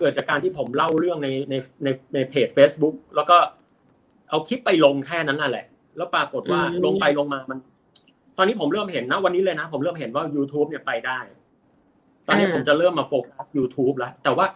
[0.00, 3.36] เกิดจากการที่ผมเล่าเรื่องในในในในเพจ Facebook แล้วก็
[4.30, 7.58] เอาคลิปไปลงแค่นั้นน่ะแหละ แล้วปรากฏว่าลงไปลงมามัน
[8.38, 11.18] ตอนนี้ผมเริ่มเห็นนะ วันนี้เลยนะ ผมเริ่มเห็นว่า YouTube เนี่ยไปได้
[12.26, 14.46] ตอนนี้ผมจะเริ่มมาโฟกัส YouTube แล้ว แต่ว่า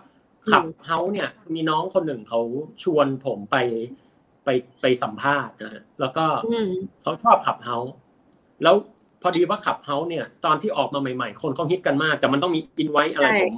[0.51, 2.41] ขับเฮาเนี่ย มีน้องคนหนึ่งเขา
[2.83, 3.57] ชวนผมไป
[4.45, 4.49] ไป
[4.81, 6.25] ไปสัมภาษณ์นะฮะแล้วก็
[7.03, 7.77] เขาชอบขับเฮา
[8.63, 8.75] แล้ว
[9.23, 13.55] พอดีว่าขับเฮาเนี่ย ตอนที่ออกมาใหม่ๆ คนเขาฮิตกันมาก แต่มันต้องมีอินไว้อะไรผม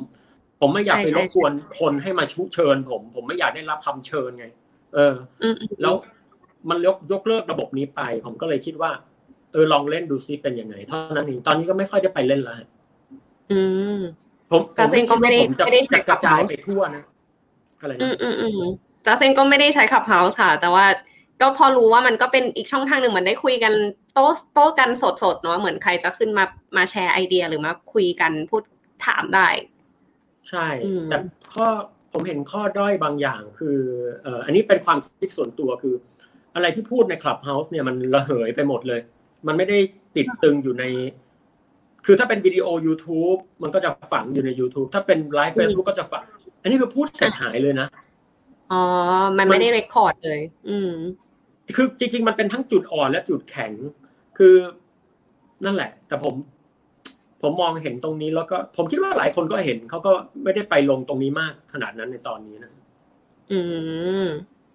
[0.60, 4.46] ผมไม่อยากไปรบกวนคนให้มาชุเชิญ ผม ผมไม่อยากได้รับคำเชิญไง
[4.94, 5.14] เออ
[5.82, 5.94] แล้ว
[6.68, 8.90] มันยกยกเลิกระบบนี้ไป ผมก็เลยคิดว่า
[9.52, 12.56] เออลองเล่นดูซิเป็นยังไงเท่านั้นเองตอนนี้ก็ไม่ค่อยได้ไปเล่นแล้ว
[13.52, 13.60] อื
[13.96, 14.00] ม
[14.50, 17.04] ผมจัสเองก็ไม่ได้ไม่ได้ใช้กระจายไปทั่วนะ
[17.80, 18.60] อะไรนะอืมอืมอืม
[19.06, 20.86] จัสเองก็ไม่ได้ใช้ขับเฮาส์ค่ะ แต่ว่า
[21.40, 23.72] ก็พอรู้ว่ามันก็เป็นอีกช่องทางหนึ่งเหมือนได้คุยกัน
[24.14, 26.44] โต้โต้กันสดๆเนาะเหมือนใครจะขึ้นมา
[26.76, 28.62] มาแชร์ไอเดียหรือมาคุยกันพูด
[29.06, 29.48] ถามได้
[30.50, 30.66] ใช่
[31.10, 31.16] แต่
[31.54, 31.66] ข้อ
[32.12, 33.78] ผมเห็นข้อด้อยบางอย่างคือ
[34.22, 35.94] เอ่ออันนี้เป็นความคิดส่วนตัวคือ
[36.54, 39.00] อะไรที่พูดในคลับเฮาส์เนี่ยมันระเหยไปหมดเลย
[39.46, 39.78] มันไม่ได้
[40.16, 40.84] ติดตรึงอยู่ใน
[42.06, 46.24] คือถ้าเป็นวิดีโอ YouTube มันก็จะฝังอยู่ใน YouTube ถ้าเป็น live Facebook ก็จะฝัง
[46.62, 47.86] อันนี้คือพูดเสร็จหายเลยนะ
[48.72, 48.82] อ๋อ
[49.38, 50.92] มันไม่ได้ record เลย อืม
[51.76, 53.72] คือจริง ๆ มันเป็นทั้งจุดอ่อนและจุดแข็ง
[54.38, 54.54] คือ
[55.64, 56.34] นั่นแหละ แต่ผม
[57.42, 62.72] ผมมองเห็นตรงนี้แล้วก็ ผมคิดว่าหลายคนก็เห็นเขาก็ไม่ได้ไปลงตรงนี้มากขนาดนั้นในตอนนี้นะ
[63.52, 63.60] อื
[64.24, 64.26] ม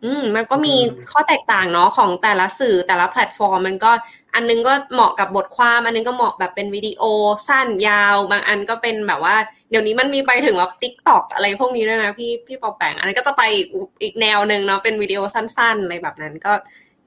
[0.04, 0.76] อืมมันก็มี
[1.12, 3.92] ข้อแตกต่างเนาะของแต่ละสื่อแต่ละแพลตฟอร์ม มันก็
[4.34, 7.04] อันนึงก็เหมาะกับบทความ อันนึงก็เหมาะแบบเป็นวิดีโอ
[7.48, 9.36] สั้นยาว บางอันก็เป็นแบบว่า
[9.70, 13.68] เดี๋ยวนี้มันมีไปถึงแบบ TikTok อะไรพวกนี้ด้วยนะพี่พี่ป๋องแป๋งอันนี้ก็จะไปอีก
[14.04, 16.54] อีกแนวหนึ่งเนาะเป็นวิดีโอสั้นๆอะไรแบบนั้นก็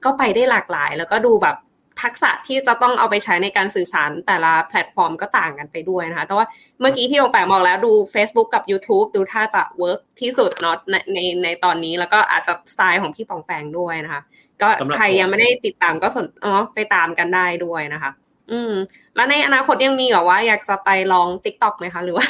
[0.03, 1.55] ก็ไปได้หลากหลาย แล้วก็ดูแบบ
[2.01, 6.45] ทักษะที่จะต้องเอาไปใช้ในการสื่อสารแต่ละแพลตฟอร์มก็ต่างกันไปด้วยนะคะ แต่ว่า
[6.79, 14.21] เมื่อกี้พี่ป๋องแป๋งบอกแล้วดู Facebook กับ YouTube ดูท่าจะ work ที่สุดเนาะในในในตอนนี้แล้วก็อาจจะสไตล์ของพี่ป๋องแป๋งด้วยนะคะ
[14.61, 18.11] ก็ใครยังไม่ได้ติดตามก็สนอ๋อไปตามกันได้ด้วยนะคะ
[18.51, 18.73] อืม
[19.15, 22.25] แล้วในอนาคตยังมีแบบว่า อยากจะไปลอง TikTok ไหมคะ หรือว่า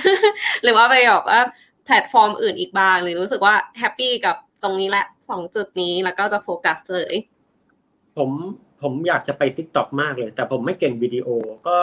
[0.63, 1.39] หรือว่าไปแบบว่า
[1.85, 7.13] แพลตฟอร์มอื่นอีกบ้างหรือรู้สึกว่า happy กับตรงนี้แหละสองจุดนี้แล้วก็จะโฟกัสเลย
[8.17, 8.31] ผม
[8.81, 11.27] ผมอยากจะไป TikTok มากเลย แต่ผมไม่เก่งวิดีโอ
[11.67, 11.77] ก็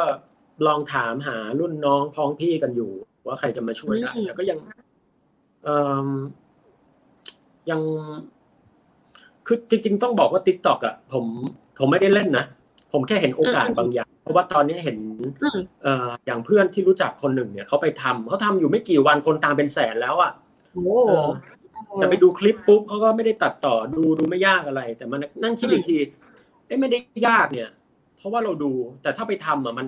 [0.66, 2.92] ลองถามหารุ่นน้องพ้องพี่กันอยู่
[3.26, 4.59] ว่าใครจะมาช่วยได้แต่ก็ยัง
[5.64, 5.70] เอ
[7.70, 7.80] ยัง
[9.46, 11.24] คือจริง ๆ ต้องบอกว่าทิกตอกอะ ผม
[11.78, 12.44] ผมไม่ได้เล่นนะ
[12.92, 14.98] ผมแค่เห็นโอกาสบางอย่าง เพราะว่าตอนนี้เห็น
[15.82, 20.32] เอ่ออย่างเพื่อนที่รู้จักคนหนึ่งเนี่ยเขาไปทำเขาทำอยู่ไม่กี่วันคนตามเป็นแสนแล้วอะ
[21.96, 26.26] แต่ไปดูคลิปปุ๊บเขาก็ไม่ได้ตัดต่อดูดูไม่ยากอะไร แต่มันนั่งคิดอีกทีเอ้
[26.81, 26.98] ไม่ได้
[27.29, 27.70] ยากเนี่ย
[28.16, 29.87] เพราะว่าเราดู แต่ถ้าไปทำอะมัน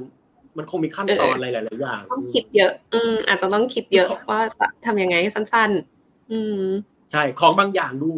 [0.58, 5.70] มันคงมีขั้นตอนอะไรหลายๆอย่างต้องคิดเยอะ อืมอาจจะต้องคิดเยอะว่าจะทำยังไงสั้น
[6.02, 6.64] ๆ อืม
[7.12, 8.10] ใช่ของบางอย่างดู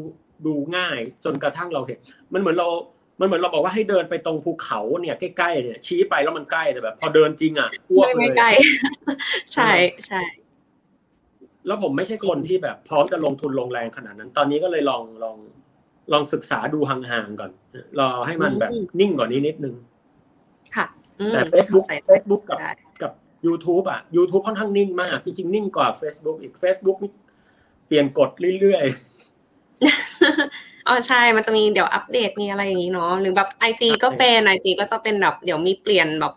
[0.46, 1.99] ดูง่าย จนกระทั่งเราเห็น
[2.33, 2.68] มันเหมือนเรา
[3.20, 8.51] มันเหมือนเราบอกว่าให้เดินไปตรงภูเขาเนี่ยใกล้ๆเนี่ยชี้ไปแล้วมันใกล้แต่แบบ พอเดินจริงอะอ้วกเลยไม่ใกล้
[9.55, 9.70] ใช่
[10.09, 10.23] ใช่
[11.66, 15.37] แล้วผมไม่ใช่คนที่แบบพร้อมจะลงทุนลงแรงขนาดนั้น ตอนนี้ก็เลยลองลอง
[16.12, 17.51] ลองศึกษาดูห่างๆก่อน
[17.99, 18.70] รอให้มันแบบ
[19.01, 19.75] นิ่งกว่านี้นิดนึง
[20.77, 20.87] ค่ะ
[21.33, 22.59] แต่ Facebook Facebook กับ
[23.03, 23.12] กับ
[23.46, 27.11] YouTube อะ YouTube ค่อนข้างนิ่งมาก จริงๆ นิ่งกว่า Facebook อีก Facebook นี่
[27.87, 36.35] เปลี่ยนกฎเรื่อยๆ อ๋อใช่ มันจะมีเดี๋ยวอัปเดตมีอะไรอย่างนี้เนาะ หรือแบบไอจีก็เป็นไอจีก็จะเป็นแบบเดี๋ยวมีเปลี่ยนแบบ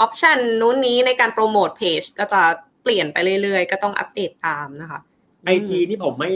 [0.00, 2.42] ออปชันนู้นนี้ในการโปรโมทเพจก็จะ
[2.82, 5.00] เปลี่ยนไปเรื่อยๆ ก็ต้องอัปเดตตามนะคะ
[5.44, 6.32] ไอจีนี่ผมไม่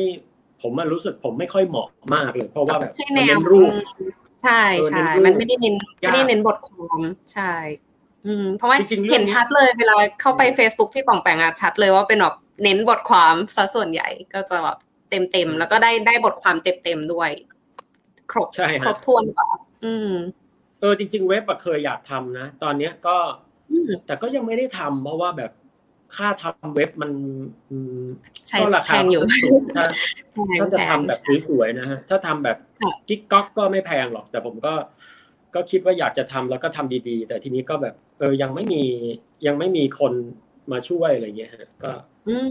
[0.62, 3.72] ผมมันรู้สึกผมไม่ค่อยเหมาะมากเลย เพราะว่าแบบมันเน้นรูป
[4.42, 7.00] ใช่ใช่มันไม่ได้เน้นไม่ได้เน้นบทความ
[7.32, 7.54] ใช่
[8.26, 8.76] อืม เพราะว่า
[9.12, 14.78] เห็นชัดเลยเวลาเข้าไป Facebook พี่ป่องแปงอะชัดเลยว่าเป็นแบบเน้นบทความซะส่วนใหญ่ก็จะแบบ
[15.10, 17.30] เต็มเต็มแล้วก็ได้ได้บทความเต็มเต็มด้วย
[18.32, 18.48] ครบ
[18.82, 19.48] ครบถ้วนกว่า
[19.84, 20.10] อืม
[20.80, 23.16] เออจริง ๆ เว็บเคยอยากทำนะ ตอนเนี้ยก็
[24.06, 25.50] แต่ก็ยังไม่ได้ทำเพราะว่าแบบ
[26.16, 27.10] ค่าทำเว็บมัน
[28.60, 28.94] ก็ราคา
[29.42, 29.84] สูงถ้า
[30.60, 32.56] ถ้าจะทำแบบสวยๆนะฮะถ้าทำแบบ
[33.08, 34.74] กิ๊กก๊อกก็ไม่แพงหรอก แต่ผมก็
[35.54, 38.82] ก็คิดว่าอยากจะทำแล้วก็ทำดีๆ แต่ทีนี้ก็แบบ เออยังไม่มี
[39.46, 40.12] ยังไม่มีคน
[40.72, 41.92] มาช่วยอะไรเงี้ยฮะก็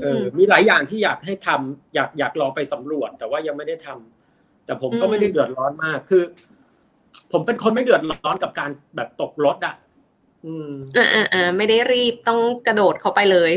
[0.04, 6.24] เออมีหลายอย่างที่อยากให้ทำอยากอยากลองไปสำรวจ แต่ว่ายังไม่ได้ทำแต่ผมก็ไม่ได้เดือดร้อนมากคือ
[7.32, 9.76] ผมเป็นคนไม่เดือดร้อนกับการแบบตกรถอะ
[10.46, 13.52] อืมอ่าอ่าไม่ได้รีบต้องกระโดดเข้าไปเลย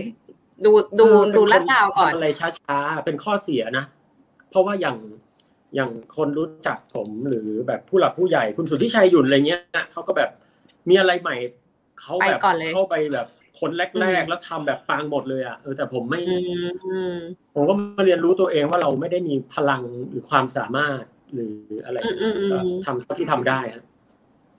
[0.65, 3.85] ดูดูดูลาดดาวก่อนอะไรช้าๆเป็นข้อเสียนะ
[4.51, 4.97] เพราะว่าอย่าง
[5.75, 10.31] อย่างคนรู้จักผมหรือแบบผู้หลักผู้ใหญ่คุณสุทธิชัยหยุ่นอะไรเงี้ยเขาก็แบบ
[10.89, 11.37] มีอะไรใหม่
[12.01, 12.41] เขาแบบ
[12.75, 13.27] เข้าไปแบบ
[13.61, 13.71] คน
[14.01, 16.21] แรกๆแล้วทำแบบปางหมดเลยอะเออแต่ผมไม่
[17.55, 21.03] ผมก็มาเรียนรู้ตัวเองว่าเราไม่ได้มีพลังหรือความสามารถ
[21.35, 21.53] หรือ
[21.85, 21.97] อะไร
[22.53, 23.85] ก็ทำเท่าที่ทำได้ครับ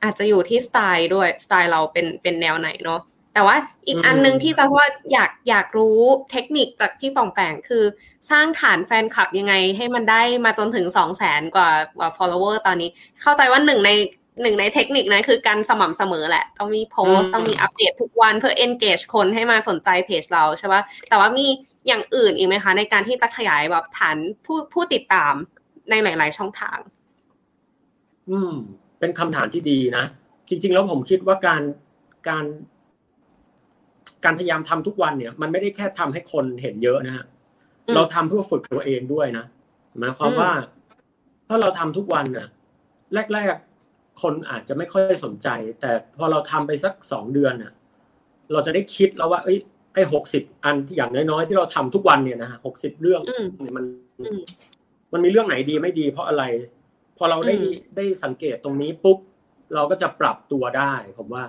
[0.05, 3.01] อาจจะอยู่ที่สไตล์ด้วยสไตล์เราเป็นเป็นแนวไหนเนาะ
[3.33, 3.55] แต่ว่า
[3.87, 5.99] อีกอันหนึ่งที่จะว่าอยากอยากรู้
[6.31, 7.83] เทคนิคจากพี่ปองแปงคือ
[8.31, 12.89] สร้างฐานแฟนคลับยังไงให้มันได้มาจนถึงสองแสนกว่ากว่า follower ตอนนี้
[13.21, 13.91] เข้าใจว่าหนึ่งใน
[14.41, 21.47] หนึ่งในเทคนิคนะคือการสม่ำเสมอแหละ ต้องมีโพสต์ต้องมีอัปเดตทุกวันเพื่อ engage คนให้มาสนใจเพจเราใช่ปะแต่ว่ามี
[21.87, 25.33] อย่างอื่นอีกไหมคะ ในการที่จะขยายแบบฐานผู้ผู้ติดตาม
[25.89, 26.77] ในหลาย ๆ ช่องทาง
[28.29, 28.55] อืม
[28.99, 30.05] เป็นคำถามที่ดีนะ
[30.49, 31.61] จริง ๆ แล้วผมคิดว่าการ
[32.29, 32.45] การ
[34.25, 37.25] การพยายามทำทุกวันเนี่ย มันไม่ได้แค่ทำให้คนเห็นเยอะนะฮะ
[37.95, 39.45] เราทำเพื่อฝึกตัวเองด้วยนะ
[39.99, 40.51] หมายความว่า
[41.47, 42.47] ถ้าเราทำทุกวันน่ะ
[43.13, 43.55] แรก
[44.21, 45.47] คนอาจจะไม่ค่อยสนใจ
[45.81, 47.73] แต่พอเราทำไปสักสองเดือนน่ะ
[48.51, 49.57] เราจะได้คิดแล้วว่า เอ้ย
[49.93, 53.85] ไอ้หกสิบอันที่อย่างน้อยๆที่เราทำทุกวันเนี่ยนะฮะหกสิบเรื่องเนี่ยมัน
[55.13, 56.43] มันมีเรื่องไหนดีไม่ดีเพราะอะไร
[57.17, 57.55] พอเราได้
[57.95, 59.17] ได้สังเกตตรงนี้ปุ๊บ
[59.75, 61.43] เราก็จะปรับตัวได้ผมว่า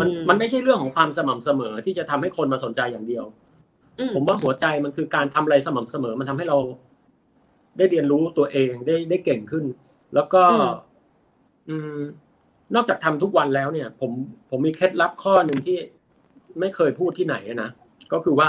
[0.00, 3.24] มันมันไม่ใช่เรื่องของความสม่ำเสมอที่จะทำให้คนมาสนใจอย่างเดียว
[4.14, 6.58] ผมว่าหัวใจมันคือการทำอะไรสม่ำเสมอ มันทำให้เรา
[7.78, 9.64] ได้เรียนรู้ตัวเองได้ได้เก่งขึ้น
[10.14, 10.42] แล้วก็
[11.68, 11.98] อืม
[12.74, 14.10] นอกจากทำทุกวันแล้วเนี่ย ผม
[14.50, 15.76] ผมมีเคล็ดลับข้อหนึ่งที่
[16.60, 17.70] ไม่เคยพูดที่ไหนนะ
[18.12, 18.48] ก็คือว่า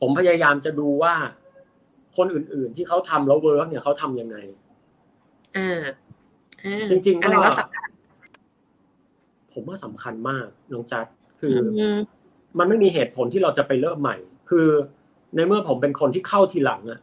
[0.00, 1.14] ผมพยายามจะดูว่า
[2.16, 4.36] คนอื่น ๆ ที่เขาทำแล้วเวิร์กเนี่ยเขาทํำยังไง
[5.56, 5.82] อ่า
[6.90, 7.88] จริงๆก็สำคัญ
[9.52, 11.06] ผมว่าสำคัญมากน้องจัด
[11.40, 11.56] คือ
[12.58, 14.16] มันไม่มีเหตุผลที่เราจะไปเริ่มใหม่
[14.50, 14.68] คือ
[15.36, 17.00] ในเมื่อผมเป็นคนที่เข้าทีหลังอะ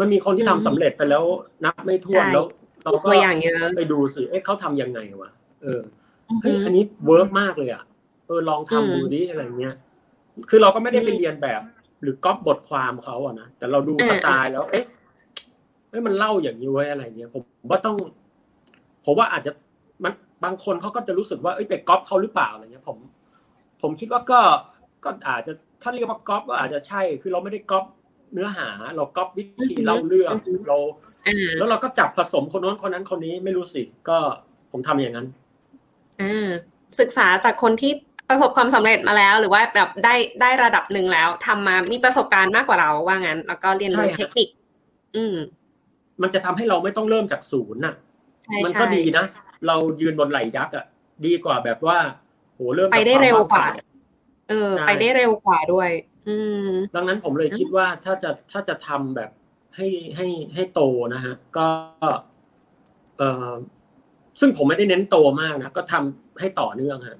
[0.00, 1.24] มันมีคนที่ทำสำเร็จไปแล้ว
[1.64, 2.44] นับไม่ถ้วนแล้ว
[2.84, 3.08] เราก็
[3.76, 5.30] ไปดูสิเอ๊ะเขาทำยังไงวะ
[5.62, 5.80] เออ
[6.42, 7.84] เฮ้ยอันนี้ work มากเลยอะ
[8.26, 9.74] เออลองทำดูดิอะไรเงี้ย
[10.48, 11.60] คือเราก็ไม่ได้ไปเรียนแบบ
[12.02, 17.96] หรือก๊อปบทความเขาอะนะแต่เราดูสไตล์แล้ว เอ๊ะเฮ้ยมันเล่าอย่างนี้ไว้อะไรเงี้ยผมว่าต้อง
[19.04, 19.52] ผมว่าอาจจะ
[20.04, 20.12] มัน
[20.44, 22.98] บางคนเขาก็จะรู้สึกว่าเอ้ยไปก๊อปเขาหรือเปล่าอะไรเงี้ย ผม
[23.82, 24.40] ผมคิดว่าก็
[25.04, 25.52] ก็อาจจะ
[25.82, 27.84] ถ้าเรียกว่าก๊อปก็อาจจะใช่ คือเราไม่ได้ก๊อป
[28.32, 30.32] เนื้อหา เราก๊อปวิธีเล่าเรื่อง
[30.68, 30.78] เรา
[31.58, 34.18] แล้วเราก็จับผสมคนนั้นคนนั้นคนนี้ไม่รู้สิก็
[34.72, 35.26] ผมทำอย่างนั้น
[36.20, 36.48] อ่า
[37.00, 37.92] ศึกษาจากคนที่
[38.28, 44.48] ประสบความสำเร็จมาแล้ว หรือว่าแบบได้ได้ระดับหนึ่งแล้วทำมามีประสบการณ์มากกว่าเราว่างั้น แล้วก็เรียนรู้เทคนิค
[45.16, 45.36] อืม
[46.22, 47.94] มันจะทำให้เราไม่ต้องเริ่มจากศูนย์น่ะ
[48.64, 49.24] มันก็ดีนะ
[49.66, 50.84] เรายืนบนไหลยักษ์อะ
[51.26, 51.98] ดีกว่าแบบว่า
[52.54, 53.66] โหเริ่มไปได้เร็วกว่า
[54.48, 55.90] เออ ไปได้เร็วกว่าด้วย
[56.28, 56.36] อื
[56.68, 59.30] ม ดังนั้นผมเลยคิดว่าถ้าจะถ้าจะทำแบบ
[59.76, 60.80] ให้ให้ให้โต
[61.14, 61.66] นะฮะ ก็
[63.18, 63.52] เออ
[64.40, 67.18] ซึ่งผมไม่ได้เน้นโตมากนะ ก็ทำให้ต่อเนื่องฮะ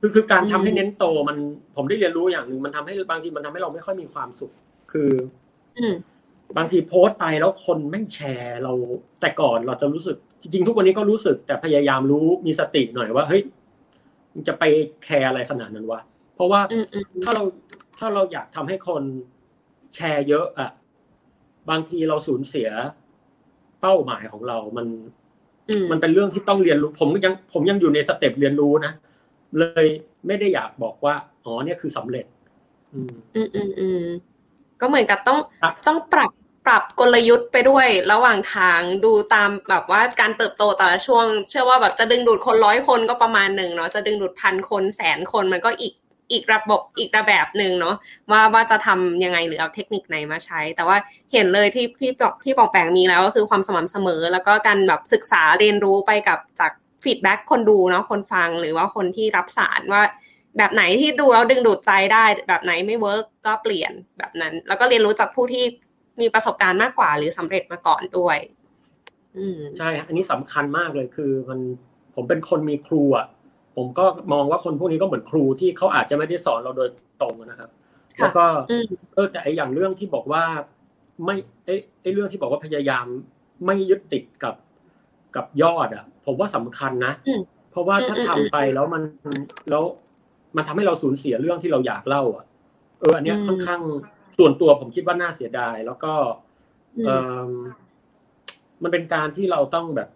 [0.00, 1.36] คือคือการทำให้เน้นโตมัน
[1.76, 4.52] ผมได้เรียนรู้อย่างหนึ่งมันทำให้บางทีมันทำให้เราไม่ค่อยมีความสุข
[4.92, 5.10] คือ
[6.56, 8.72] บางทีโพสต์ไปแล้วคนไม่แชร์เรา
[9.20, 13.42] แต่ก่อนเราจะรู้สึก จริงๆ ทุกวันนี้ก็รู้สึกแต่พยายามรู้มีสติหน่อยว่าเฮ้ย
[14.34, 14.64] มันจะไป
[15.04, 16.00] แคร์อะไรขนาดนั้นวะ
[16.34, 16.60] เพราะว่า
[17.24, 17.44] ถ้าเรา
[17.98, 19.02] ถ้าเราอยากทำให้คน
[19.94, 20.70] แชร์เยอะอะ
[21.70, 22.68] บางทีเราสูญเสีย
[23.80, 24.86] เป้าหมายของเรา มัน
[25.90, 28.92] มันเป็นเรื่องที่ต้องเรียนรู้ ผมยัง ผมยังอยู่ใน step เรียนรู้นะ
[29.58, 29.86] เลย
[30.26, 32.26] ไม่ได้อยากบอกว่า อ๋อ เนี่ยคือสำเร็จ
[32.94, 34.04] อืมอืม อืมอืม
[34.80, 35.38] ก็เหมือนกับต้อง
[35.86, 36.39] ต้องปรับป
[36.70, 45.92] รับกลยุทธ์ไปด้วยระหว่างทางดูตามแบบว่าการเติบโตแต่ละช่วง เชื่อว่าแบบจะดึงดูดคนร้อยคนก็ประมาณหนึ่งเนาะจะดึงดูดพันคนแสนคนมันก็อีก
[46.32, 47.96] อีกระบบอีกระแบบหนึ่งเนาะ
[48.30, 50.96] ว่าว่าจะทำยังไงหรือเอาเทคนิคไหนมาใช้ แต่ว่า
[51.32, 56.72] เห็นเลยที่พี่บอกพี่ป๋องแป๋งมีแล้วก็คือความสม่ำเสมอ แล้วก็การแบบศึกษาเรียนรู้ไปกับจาก
[57.04, 60.02] feedback คนดูเนาะคนฟังหรือว่าคนที่รับสารว่า
[60.56, 65.64] แบบไหนที่ดูแล้วดึงดูดใจได้ แบบไหนไม่ work ก็เปลี่ยนแบบนั้น แล้วก็เรียนรู้จากผู้ที่
[66.22, 68.38] มีประสบการณ์มากกว่าหรือสำเร็จมาก่อนด้วย
[69.36, 71.60] อืมใช่อันนี้สำคัญมากเลยคือมัน
[72.14, 73.26] ผมเป็นคนมีครูอะ
[73.76, 76.88] ผมก็มองว่าคนพวกนี้ก็เหมือนครูที่เขาอาจจะไม่ได้สอนเราโดย
[77.20, 77.70] ตรงนะครับ
[78.18, 78.44] แล้วก็
[79.14, 80.44] เออแต่ไออย่างเรื่องที่บอกว่า
[81.24, 81.70] ไม่ไอ
[82.02, 83.06] ไอเรื่องที่บอกว่าพยายาม
[83.66, 84.54] ไม่ยึดติดกับ
[85.36, 87.12] กับยอดอะ ผมว่าสำคัญนะ
[87.70, 89.02] เพราะว่าถ้าทำไปแล้วมัน
[89.70, 89.82] แล้ว
[90.56, 92.44] มันทำให้เราสูญเสียเรื่องที่เราอยากเล่า อะ
[93.00, 93.80] เออ อันนี้ค่อนข้าง
[94.38, 96.12] ส่วนตัวผมคิดว่าน่าเสียดาย แล้วก็
[97.06, 97.10] เอ
[97.48, 97.50] อ
[98.82, 100.08] มันเป็นการที่เราต้องแบบ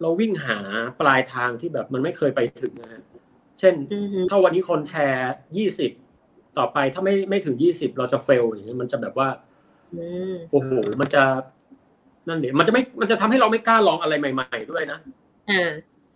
[0.00, 0.58] เราวิ่งหา
[1.00, 3.02] ปลายทางที่แบบมันไม่เคยไปถึงนะฮะ
[3.58, 3.74] เช่น
[4.30, 5.90] ถ้าวันนี้คนแชร์ยี่สิบ
[6.58, 9.28] ต่อไปถ้าไม่ไม่ถึงยี่สิบเราจะเฟลอย่างเงี้ยมันจะแบบว่า
[10.50, 10.70] โอ้โห
[11.00, 11.22] มันจะ
[12.28, 14.98] นั่นเดี๋ยมันจะไม่มันจะทำให้เราไม่กล้าลองอะไรใหม่ ๆ ด้วยนะ
[15.50, 15.70] อ่า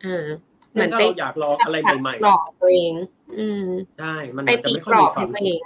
[0.05, 0.25] อ่า
[0.73, 2.93] เหมือนถ้าเราอยากลองอะไรใหม่ๆหลอกตัวเอง
[3.39, 3.67] อืม
[3.99, 5.61] ใช่มันจะไม่ค่อยมีความสุข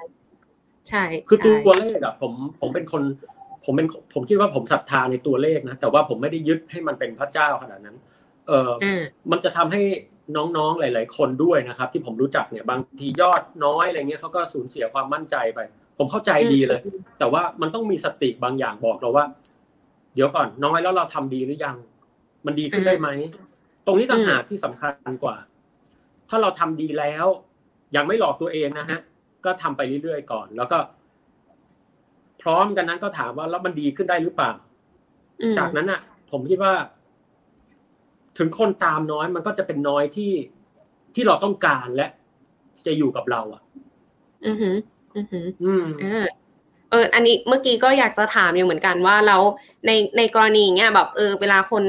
[0.89, 3.03] ใช่ คือตัวเลขอะผมผมเป็นคน
[3.65, 7.97] ผมเป็นผมคิดว่าผมศรัทธาในตัวเลขนะแต่ว่าผมไม่ได้ยึดให้มันเป็นพระเจ้าขนาดนั้น
[8.49, 8.71] เออ
[9.31, 9.83] มันจะทำให้
[10.37, 15.61] น้องๆหลาย ๆ คนด้วยนะครับ ที่ผมรู้จักเนี่ยบางทียอดน้อยอะไรเงี้ยเขาก็สูญเสียความมั่นใจไป
[15.99, 16.81] ผมเข้าใจดีเลย
[17.19, 19.25] แต่ว่ามันต้องมีสติบางอย่างบอกเราว่า
[20.15, 21.77] เดี๋ยวก่อนน้อยแล้วเราทำดีหรือยัง
[22.47, 23.09] มันดีขึ้นได้ไหม
[23.87, 25.37] ตรงนี้ต่างหากที่สำคัญกว่า
[26.29, 27.27] ถ้าเราทำดีแล้ว
[27.97, 29.01] ยังไม่หลอกตัวเองนะฮะ
[29.45, 30.79] ก็ทำไปเรื่อยๆก่อน แล้วก็
[32.43, 34.53] พร้อมกันนั้นก็ถามว่าแล้วมันดีขึ้นได้หรือเปล่า
[35.59, 36.75] จากนั้นอะ ผมคิดว่า
[38.39, 40.33] ถึงคนตามน้อยมันก็จะเป็นน้อยที่
[41.15, 42.07] ที่เราต้องการและ
[42.87, 43.63] จะอยู่กับเรา อะ
[44.47, 44.77] อือหือ
[45.17, 45.85] อือหือ อืม
[46.91, 49.43] เออ อันนี้เมื่อกี้ก็อยากจะถามอยู่เหมือนกันว่าแล้ว
[49.87, 51.85] ในในกรณีเนี้ยแบบเออ เวลาคน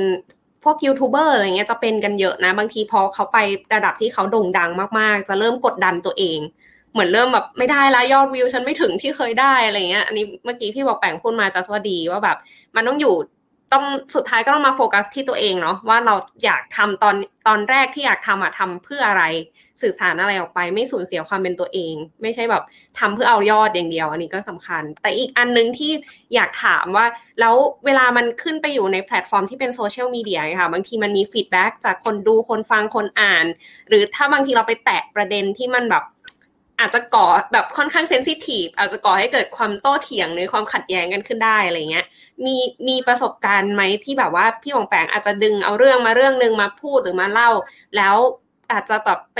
[0.65, 3.37] พวกยูทูบเบอร์อะไรเงี้ยจะเป็นกันเยอะนะ บางทีพอเขาไป
[3.73, 6.39] ระดับที่เขาโด่งดังมากๆ จะเริ่มกดดันตัวเอง
[6.93, 12.37] เหมือนเริ่มแบบไม่ได้ละยอดวิวฉันไม่ถึงที่เคยได้อะไรเงี้ย อันนี้เมื่อกี้พี่บอกแปลงพูดมาจะสวัสดีว่าแบบ
[12.75, 13.13] มันต้องอยู่
[13.73, 13.85] ต้อง
[14.15, 17.15] สุดท้ายก็ต้องมาโฟกัสที่ตัวเองเนาะว่าเราอยากทำตอน
[17.47, 19.23] ตอนแรกที่อยากทำอะทำเพื่ออะไร
[19.81, 22.63] สื่อสารอะไรออกไป ไม่สูญเสียความเป็นตัวเอง ไม่ใช่แบบ
[22.99, 25.91] ทำเพื่อเอายอดอย่างเดียว อันนี้ก็สำคัญ แต่อีกอันนึงที่
[26.33, 27.05] อยากถามว่า
[27.39, 27.55] แล้ว
[27.85, 33.45] เวลามันขึ้นไปอยู่ในแพลตฟอร์มที่เป็นโซเชียลมีเดียค่ะบางทีมันมี feedback จากคนดูคนฟังคนอ่าน
[33.89, 36.03] หรือถ้าบางทีเราไปแตะประเด็นที่มันแบบ
[36.79, 42.05] อาจจะก่อแบบค่อนข้าง sensitive อาจจะก่อให้เกิดความโต้เถียงหรือความขัดแย้งกันขึ้นได้อะไรเงี้ย
[42.45, 42.55] มี
[42.87, 47.49] มีประสบการณ์ไหมที่แบบว่าพี่ป๋องแป๋งอาจจะดึงเอาเรื่องมาเรื่องหนึ่งมาพูดหรือมาเล่า
[47.95, 48.15] แล้ว
[48.71, 49.39] อาจจะแบบไป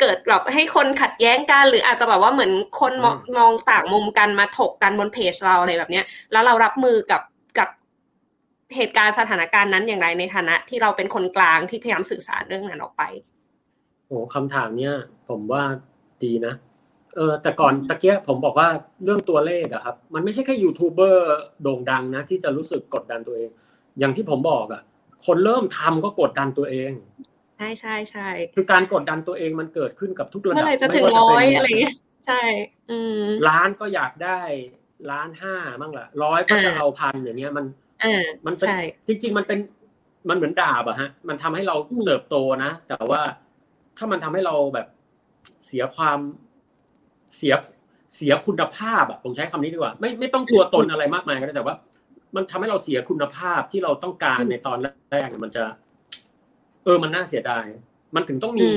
[0.00, 7.22] เกิดแบบให้คนขัดแย้งกัน หรืออาจจะแบบว่าเหมือนคนมองมองต่างมุมกันมาถกกันบนเพจเราอะไรแบบเนี้ย แล้วเรารับมือกับ
[7.58, 7.68] กับ
[8.76, 13.02] เหตุการณ์สถานการณ์นั้นอย่างไรในฐานะ ที่เราเป็นคนกลางที่พยายามสื่อสารเรื่องนั้นออกไป
[14.06, 14.94] โอ้คำถามเนี้ย
[15.28, 15.62] ผมว่า
[16.26, 16.54] ดีนะ
[17.16, 18.68] เออแต่ก่อนตะเกียผมบอกว่า
[19.04, 21.28] เรื่องตัวเลขอะครับ มันไม่ใช่แค่ยูทูบเบอร์
[21.62, 23.50] โด่งดังนะ ที่จะรู้สึกกดดันตัวเอง
[23.98, 24.82] อย่างที่ผมบอกอะ
[25.26, 26.92] คนเริ่มทำก็กดดันตัวเอง
[27.58, 31.94] ใช่ใช่ใช่คือการกดดันตัวเองมันเกิดขึ้นกับทุกระดับเมื่อไหร่จะถึงร้อยอะไรเงี้ย
[32.26, 32.42] ใช่
[32.90, 34.40] อืมล้านก็อยากได้
[35.10, 37.64] ล้านห้าบ้างละร้อยก็จะเอาพันอย่างเงี้ยมัน
[38.46, 38.68] มันเป็น
[39.08, 39.58] จริง ๆ มันเป็น
[40.28, 43.20] มันเหมือนดาบอะฮะ มันทำให้เราเติบโตนะแต่ว่า
[43.98, 44.86] ถ้ามันทำให้เราแบบ
[45.66, 46.18] เสียความ
[47.36, 47.54] เสีย
[48.16, 51.76] เสียคุณภาพอะผมใช้คำนี้ดีกว่า ไม่ไม่ต้องตัวตนอะไรมากมายก็ได้แต่ว่า
[52.36, 54.78] มันทำให้เราเสียคุณภาพที่เราต้องการในตอน
[55.10, 55.64] แรกมันจะ
[56.84, 57.66] เออมันน่าเสียดาย
[58.14, 58.70] มันถึงต้องมี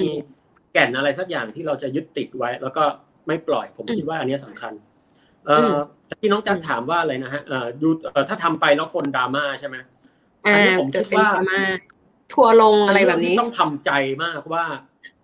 [0.74, 2.84] แก่นอะไรสักอย่างที่เราจะยึดติดไว้ แล้วก็
[3.28, 4.74] ไม่ปล่อย ผมคิดว่าอันนี้สำคัญ
[5.47, 5.76] เอ่อ
[6.22, 7.89] ที่น้องจันถามว่าอะไรนะฮะเอ่อยู
[8.30, 9.76] ถ้าทำไปแล้วคนดราม่าใช่ไหม
[10.43, 11.30] อันนี้ผมคิดว่า
[12.34, 13.91] ทัวลงอะไรแบบนี้ต้องทำใจ
[14.24, 14.66] มากว่า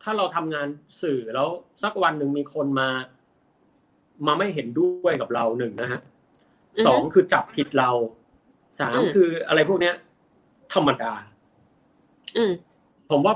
[0.01, 0.67] ถ้าเราทำงาน
[1.01, 1.49] สื่อแล้ว
[1.83, 2.89] สักวันหนึ่งมีคนมา
[4.27, 6.01] มาไม่เห็นด้วยกับเราหนึ่งนะฮะ
[6.85, 7.89] สองคือจับผิดเรา
[8.79, 9.95] สามคืออะไรพวกเนี้ย
[10.73, 11.13] ธรรมดา
[13.11, 13.35] ผมว่า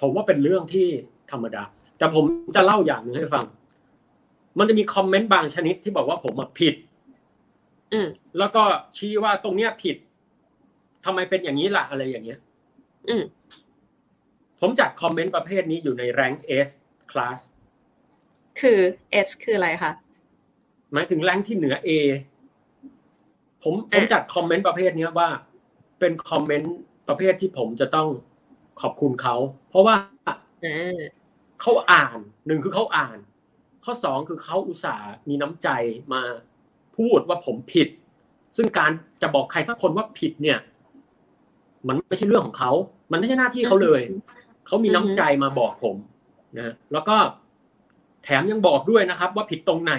[0.00, 0.86] ผมว่าเป็นเรื่องที่
[1.30, 1.62] ธรรมดา
[1.98, 2.24] แต่ผม
[2.56, 3.44] จะเล่าอย่างหนึ่งให้ฟัง
[4.58, 6.74] มันจะมีคอมเมนต์บางชนิดที่บอกว่าผมผิด
[8.38, 8.62] แล้วก็
[8.96, 9.96] ชี้ว่าตรงเนี้ยผิด
[11.04, 12.38] ทำไมเป็นอย่างนี้ล่ะอะไรอย่างเงี้ย
[14.66, 16.32] ผมจัดคอมเมนต์ประเภทนี้อยู่ในแรง
[16.66, 16.68] S
[17.10, 17.38] class
[18.60, 18.78] คือ
[19.26, 19.92] S คืออะไรคะ
[20.92, 21.90] หมายถึงแรงที่เหนือ A
[23.62, 25.28] ผมผมจัดคอมเมนต์ประเภทนี้ว่า
[26.00, 26.74] เป็นคอมเมนต์
[27.08, 28.08] ประเภทที่ผมจะต้อง
[28.80, 29.36] ขอบคุณเขา
[29.70, 29.96] เพราะว่า
[31.62, 33.18] เขาอ่านหนึ่งคือเขาอ่าน
[33.84, 35.68] ข้อสองคือเขาอุตส่าห์มีน้ำใจ
[36.12, 36.22] มา
[36.96, 37.88] พูดว่าผมผิด
[38.56, 38.90] ซึ่งการ
[39.22, 40.58] จะบอกใครสักคนว่าผิดเนี่ย
[41.88, 42.72] มันไม่ใช่เรื่องของเขา
[43.10, 44.02] มันไม่ใช่หน้าที่เขาเลย
[44.66, 45.96] เขามีน้ำใจมาบอกผม
[46.56, 47.16] นะแล้วก็
[48.24, 49.94] แถมยังบอกด้วยนะครับ ว่าผิดตรงไหน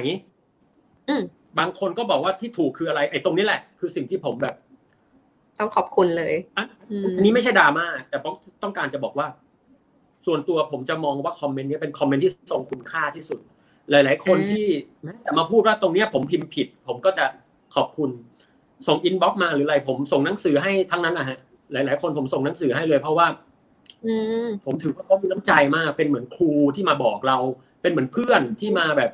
[1.59, 4.55] บางคนก็บอกว่าที่ถูกคืออะไร ไอ้ตรงนี้แหละ คือสิ่งที่ผมแบบ
[5.59, 8.17] ต้องขอบคุณเลยอันนี้ไม่ใช่ดราม่าแต่
[8.63, 9.27] ต้องการจะบอกว่า
[10.25, 13.39] ส่วนตัวผมจะมองว่าคอมเมนต์นี้เป็นคอมเมนต์ที่ทรงคุณค่าที่สุด
[13.91, 14.67] หลาย ๆ คนที่
[15.23, 17.25] แต่มาพูดว่าตรงเนี้ย ผมพิมพ์ผิด ผมก็จะ
[17.75, 18.09] ขอบคุณ
[18.87, 21.37] ส่ง inbox มาหรืออะไรผมส่งหนังสือให้ทั้งนั้นนะฮะ
[21.71, 23.27] หลาย ๆ คนผมส่งหนังสือให้เลยเพราะว่า
[24.65, 27.37] ผมถือว่าเขามีน้ำใจมากเป็นเหมือนครูที่มาบอกเรา
[27.81, 29.11] เป็นเหมือนเพื่อนที่มาแบบ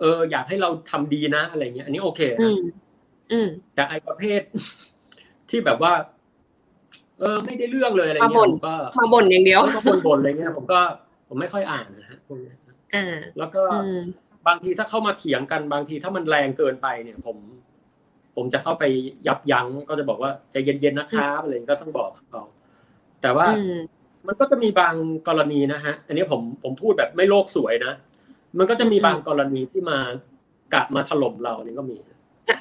[0.00, 2.50] เออ อยากให้เราทำดีนะอะไรเงี้ย อันนี้โอเคนะ
[3.74, 4.40] แต่ไอประเภท
[5.50, 5.92] ที่แบบว่า
[7.20, 10.80] เออ ไม่ได้เรื่องเลยอะไรเงี้ยผมก็มาบ่นอย่างเดียวก็บ่นบ่นอะไรเงี้ยผมก็
[11.28, 12.54] ผมไม่ค่อยอ่านนะฮะพวกนี้
[13.38, 13.62] แล้วก็
[14.46, 17.36] บางทีถ้าเข้ามาเถียงกันบางทีถ้ามันแรงเกินไปเนี่ย ผม
[18.36, 18.84] ผมจะเข้าไป
[19.26, 22.42] ยับยั้งก็จะบอกว่าใจเย็นๆนะครับอะไรก็ต้องบอกเขา
[23.24, 23.46] แต่ว่า
[24.26, 24.94] มันก็จะมีบาง
[25.28, 27.92] กรณีนะฮะ อันนี้ผมผมพูดแบบไม่โลกสวยนะ
[28.58, 29.98] มันก็จะมีบางกรณีที่มา
[30.72, 31.96] กลับมาถล่มเรานี่ก็มี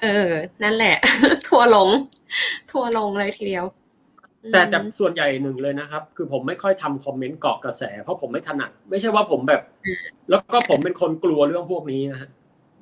[0.03, 0.33] เออ
[0.63, 0.95] นั่นแหละ
[1.47, 1.89] ทัวลง
[2.71, 3.65] ทัวลงเลยทีเดียว
[4.51, 9.61] แต่แต่ส่วนใหญ่หนึ่งเลยนะครับ คือผมไม่ค่อยทำคอมเมนต์เกาะกระแส เพราะผมไม่ถนัด ไม่ใช่ว่าผมแบบ
[10.29, 12.29] แล้วก็ผมเป็นคนกลัวเรื่องพวกนี้นะฮะ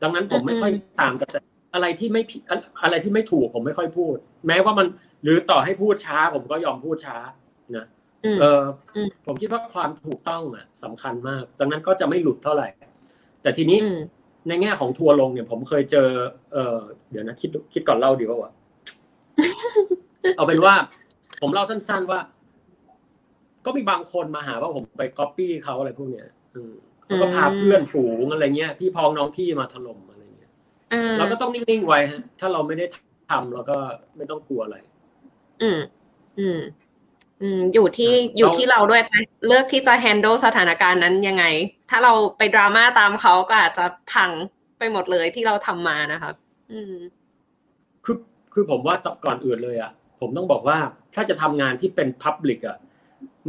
[0.02, 0.72] ดังนั้นผมไม่ค่อย
[1.02, 1.36] ตามกระแส
[1.74, 2.42] อะไรที่ไม่ผิด
[2.84, 4.16] อะไรที่ไม่ถูกผมไม่ค่อยพูด
[4.48, 4.88] แม้ว่ามัน
[5.24, 7.18] หรือต่อให้พูดช้า ผมก็ยอมพูดช้า
[7.78, 7.86] นะ
[8.42, 8.64] เออ
[9.26, 12.68] ผมคิดว่าความถูกต้องอะสำคัญมาก ดังนั้นก็จะไม่หลุดเท่าไหร่
[13.42, 13.80] แต่ทีนี้
[14.48, 16.08] ในแง่ของทัวลงเนี่ยผมเคยเจอ
[16.54, 16.78] เออ
[17.12, 18.52] เดี๋ยวนะคิดคิดก่อนเล่าดีกว่า
[20.38, 20.74] เอาเป็นว่า
[21.42, 22.20] ผมเล่าสั้น ๆว่า
[23.66, 26.28] ก็มีบางคนมาหาว่าผมไปก๊อปปี้เขาอะไรพวกเนี้ย
[27.04, 30.52] เขาก็พาเพื่อนฝูงอะไรเงี้ยพี่พ้องน้องพี่มาถล่มอะไรเงี้ย
[31.18, 32.86] เราก็ต้องนิ่งๆไว้ฮะ ถ้าเราไม่ได้
[33.32, 33.78] ทำเราก็
[34.18, 34.78] ไม่ต้องกลัวอะไร
[35.62, 35.80] อืม
[36.40, 36.60] อืม
[37.42, 39.18] อืมอยู่ที่อยู่ที่เราด้วยจะ
[39.48, 41.46] เลือกที่จะแฮนด์ลสถานการณ์นั้นยังไง
[41.89, 44.30] ถ้าเราไปดราม่าตามเขาก็อาจจะพัง
[44.80, 46.34] ไปหมดเลยที่เราทำมานะครับ
[46.72, 46.96] อืม
[48.06, 48.18] คือ
[48.54, 50.78] คือผมว่าก่อนอื่นเลยอะผมต้องบอกว่า
[51.16, 52.78] ถ้าจะทำงานที่เป็นพับลิกอะ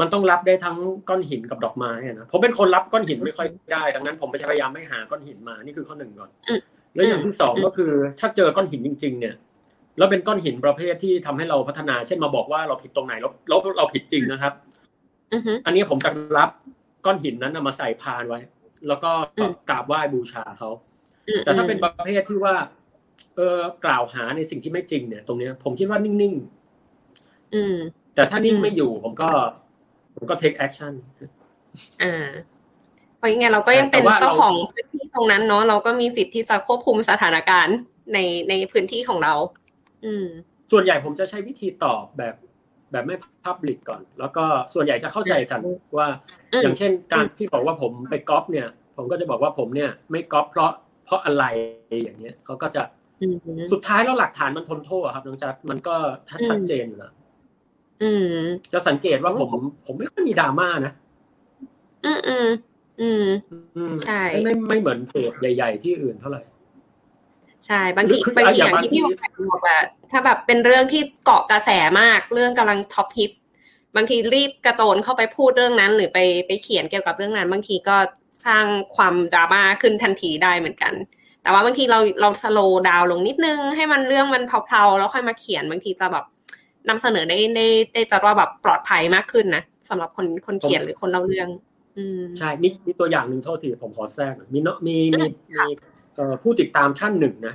[0.01, 0.77] มันต้องรับได้ทั้ง
[1.09, 6.31] ก้อนหินกับดอกไม้นะผมเป็นคนรับก้อนหินไม่ค่อยได้ดังนั้น ผมพยายามไม่หาก้อนหินมานี่คือข้อหนึ่งก่อน
[6.95, 9.35] แล้วอย่างที่สองก็คือ ถ้าเจอก้อนหินจริง ๆ เนี่ย
[9.99, 14.53] แล้วเป็นก้อนหินประเภทที่ทำให้เราพัฒนา เช่นมาบอกว่าเราผิดตรงไหนแล้วแล้วเราผิดจริงนะครับ
[15.67, 16.51] อันนี้ผมจะรับ
[17.05, 18.41] ก้อนหินนั้นมาใส่พานไว้
[18.89, 19.11] แล้วก็
[19.69, 20.71] กราบไหว้บูชาเขา
[21.45, 22.55] แต่ถ้าเป็นประเภทที่ว่า
[23.37, 29.31] เออกล่าวหาในสิ่งที่ไม่จริงเนี่ย ตรงเนี้ย ผมคิดว่านิ่งๆแต่ถ้านิ่งไม่อยู่ ผมก็
[30.15, 30.93] ผมก็ take action
[32.03, 32.29] อ่า
[33.17, 37.77] เพราะยังไงเราก็ยังเป็นเจ้าของพื้นที่ตรงนั้นเนาะเราก็มีสิทธิ์ที่จะควบคุมสถานการณ์
[38.13, 38.19] ใน
[38.49, 39.35] ในพื้นที่ของเรา
[40.73, 42.35] ส่วนใหญ่ผมจะใช้วิธีตอบแบบ
[42.93, 44.45] แบบไม่พับลิกก่อน แล้วก็
[44.75, 45.61] ส่วนใหญ่จะเข้าใจกัน
[45.97, 46.09] ว่า
[46.63, 50.73] อย่างเช่นการที่บอกว่าผมไปก๊อปเนี่ย ผมก็จะบอกว่าผมเนี่ย ไม่ก๊อปเพราะ
[51.05, 51.45] เพราะอะไร
[52.03, 52.83] อย่างเงี้ยเขาก็จะ
[53.73, 55.95] สุดท้ายแล้วหลักฐานมันทนโทษครับน้องจัดมันก็
[56.49, 57.13] ชัดเจนอยู่แล้ว
[58.73, 59.51] จะสังเกตว่าผม
[59.87, 60.93] ผมไม่ค่อยมีดราม่านะ
[62.05, 62.49] อืมอืม
[63.01, 63.09] อื
[63.91, 66.43] มใช่ไม่ไม่เหมือนเพจใหญ่ ๆ ที่อื่นเท่าไหร่
[67.67, 69.09] ใช่บางทีบางทีอย่างที่พี่บ
[69.55, 73.33] อกแบบถ้าแบบเป็นเรื่องที่เกาะกระแสมากเรื่องกำลังท็อปฮิต
[73.97, 77.97] บางทีรีบกระโจนเข้าไปพูดเรื่องนั้น หรือไปไปเขียนเกี่ยวกับเรื่องนั้น บางทีก็
[78.47, 78.65] สร้าง
[78.97, 80.95] ความดราม่าขึ้นทันทีได้เหมือนกัน
[81.43, 86.25] แต่ว่าบางทีเราเราสโลว์ดาวลงนิดนึง ให้มันเรื่องมันเพลาๆแล้วค่อยมาเขียนบางทีจะแบบ
[86.89, 91.49] นำเสนอได้ได้ได้จะว่าแบบปลอดภัยมากขึ้นนะสำหรับคนคนเขียนหรือคนเล่าเรื่อง
[91.97, 92.05] อื
[92.39, 95.23] ใช่มีมีตัวอย่างหนึ่งโทษทีผมขอแทรกมีเนาะมีมี
[95.59, 95.73] มี
[96.43, 97.55] ผู้ติดตามท่านหนึ่งนะ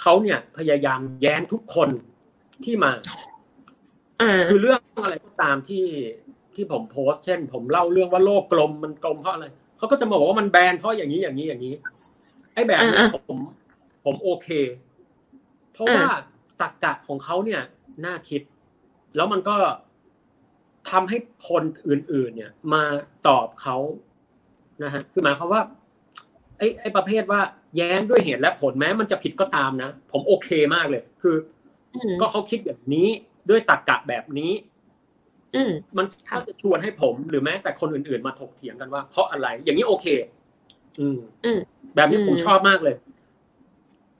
[0.00, 1.88] เขาเนี่ยพยายามแย้งทุกคน
[2.64, 2.92] ที่มา
[4.48, 5.84] คือเรื่องอะไรก็ตามที่
[6.54, 9.46] ที่ผมโพสเช่น ผมเล่าเรื่องว่าโลกกลมมันกลมเพราะอะไร
[9.78, 11.74] เขาก็จะมาบอกว่ามันแบนเพราะอย่างนี้อย่างนี้อย่างนี้
[12.54, 13.38] ไอ้แบบนี้ผม
[14.04, 14.48] ผมโอเค
[15.72, 16.04] เพราะว่า
[16.60, 17.62] ตักกะของเขาเนี่ย
[18.04, 18.42] น่าคิด
[19.16, 19.56] แล้วมันก็
[20.90, 22.82] ทำให้คนอื่น ๆ เนี่ย มา
[23.28, 23.76] ตอบเขา
[24.84, 25.62] นะฮะคือหมายความว่า
[26.58, 27.40] ไอ้ไอ้ประเภทว่า
[27.76, 31.36] แย้งด้วยเหตุและผลแม้มันจะผิดก็ตามนะ ผมโอเคมากเลย คือ
[32.20, 33.08] ก็เขาคิดแบบนี้
[33.50, 34.52] ด้วยตรรกกะแบบนี้
[35.96, 40.06] มันก็จะชวนให้ผมหรือแม้แต่คนอื่น ๆ มาถกเถียงกันว่า เพราะอะไร อย่างนี้โอเค
[41.00, 41.18] อืม
[41.96, 42.96] แบบนี้ผมชอบมากเลย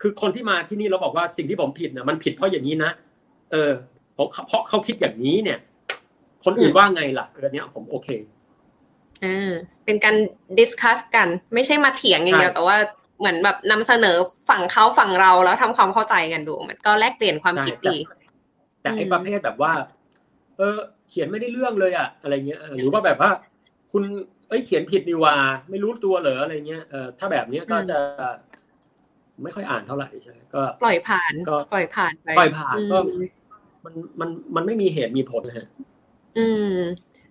[0.01, 2.91] คือคนที่มาที่นี่เราบอกว่าสิ่งที่ผมผิดนะมันผิดเพราะอย่างนี้นะ
[3.53, 3.72] เออ
[4.14, 5.59] เพราะเพราะเขาคิดอย่างนี้เนี่ย
[6.45, 8.09] คนอื่นว่าไงล่ะเรื่องนี้ผมโอเค
[9.25, 9.53] อ่า
[9.85, 10.17] เป็นการ
[10.59, 12.77] ดิสคัสกัน ไม่ใช่มาเถียงอย่างเดียวแต่ว่า
[13.19, 14.17] เหมือนแบบนำเสนอ
[14.51, 17.97] ฝั่งเขาฝั่งเราแล้วทำความเข้าใจกันดู มันก็แลกเปลี่ยนความคิดดี
[18.83, 19.73] แต่ไอ้ประเภทแบบว่า
[20.57, 20.79] เออ
[21.11, 23.31] เขียนไม่ได้เรื่องเลยอะอะไรเงี้ยหรือว่าแบบว่า
[23.93, 24.03] คุณ
[24.49, 25.35] เอ้ยเขียนผิดนี่ว่า
[25.71, 27.99] ไม่รู้ตัวเหรออะไรเงี้ยเออถ้าแบบเนี้ยก็จะ
[29.43, 32.99] ไม่ค่อยอ่านเท่าไหร่ใช่ก็ ปล่อยผ่านก็ปล่อยผ่านไปปล่อยผ่านก็
[33.85, 35.67] มันมันมันไม่มีเหตุมีผลนะฮะ
[36.39, 36.73] อืม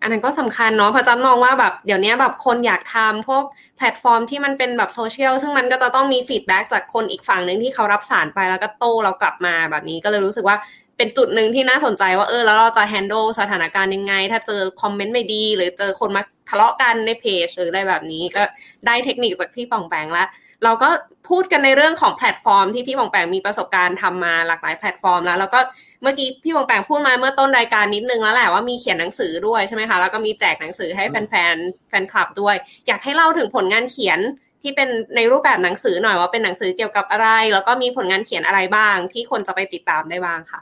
[0.02, 3.44] อันนั้นก็สำคัญเนาะเพราะจำมองว่าแบบเดี๋ยวนี้แบบคนอยากทำพวก
[3.78, 10.58] แพลตฟอร์มที่มันเป็นแบบโซเชียลซึ่งมันก็จะต้องมี feedback จากคนอีกฝั่งหนึ่งที่เขารับสารไปแล้วก็โต้เรากลับมาแบบนี้ก็เลยรู้สึกว่า
[10.98, 18.42] เป็นจุดหนึ่งที่น่าสนใจว่าเออแล้วเราจะ handle สถานการณ์ยังไง ถ้าเจอคอมเมนต์ไม่ดี หรือเจอคนมาทะเลาะกันในเพจหรืออะไรแบบนี้ ก็
[18.86, 20.28] ได้เทคนิคจากพี่ป๋องแป๋งแล้ว
[20.64, 20.90] เราก็
[21.30, 25.60] พูดกันในเรื่องของแพลตฟอร์มที่พี่ป๋องแป๋งมีประสบการณ์ทำมาหลากหลายแพลตฟอร์มแล้ว แล้วก็
[26.06, 31.56] เมื่อกี้พี่ป๋องแป๋งพูดมาเมื่อต้นรายการนิดนึงแล้วแหละว่ามีเขียนหนังสือด้วยใช่ไหมคะแล้วก็มีแจกหนังสือให้แฟนแฟน
[31.90, 32.56] แฟนคลับด้วย
[32.88, 34.20] อยากให้เล่าถึงผลงานเขียน
[34.62, 40.62] ที่เป็นในรูปแบบหนังสือหน่อยว่าเป็นหนังสือเกี่ยวกับอะไร แล้วก็มีผลงานเขียนอะไรบ้าง ที่คนจะไปติดตามได้บ้างค่ะ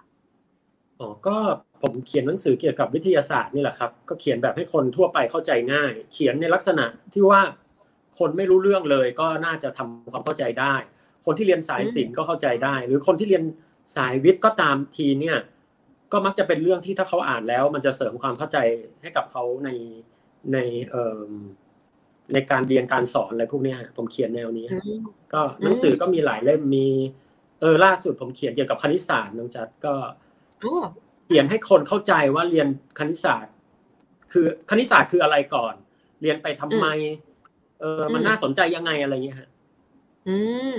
[0.99, 1.37] อ๋อก็
[1.81, 7.41] ผมเขียนหนังสือเกี่ยวกับวิทยาศาสตร์นี่แหละครับ ก็เขียนแบบให้คนทั่วไปเข้าใจง่าย เขียนในลักษณะที่ว่า
[8.19, 10.75] คนไม่รู้เรื่องเลยก็น่าจะทำความเข้าใจได้
[11.25, 13.43] คนที่เรียนสายศิลป์ก็เข้าใจได้ หรือคนที่เรียน
[13.95, 15.38] สายวิทย์ก็ตามทีเนี่ย
[16.11, 18.57] ก็มักจะเป็นเรื่องที่ถ้าเขาอ่านแล้ว มันจะเสริมความเข้าใจ
[19.01, 19.69] ให้กับเขาใน
[20.53, 20.57] ใน
[20.89, 21.23] เอ่อ
[22.34, 24.67] ในการเรียนการสอนอะไรพวกนี้ผมเขียนแนวนี้
[25.34, 26.88] ก็หนังสือก็มีหลายเล่มมี
[27.59, 29.93] เออล่าสุดผมเขียนเกี่ยวกับคณิตศาสตร์น้องจัดก็
[31.25, 32.67] เขียนให้คนเข้าใจว่าเรียน
[32.99, 33.53] คณิตศาสตร์
[34.31, 35.73] คือคณิตศาสตร์คืออะไรก่อน
[36.21, 36.88] เรียนไปทำไม
[37.79, 39.49] เออมันน่าสนใจยังไงอะไรเงี้ยฮะ
[40.27, 40.38] อื
[40.73, 40.75] ม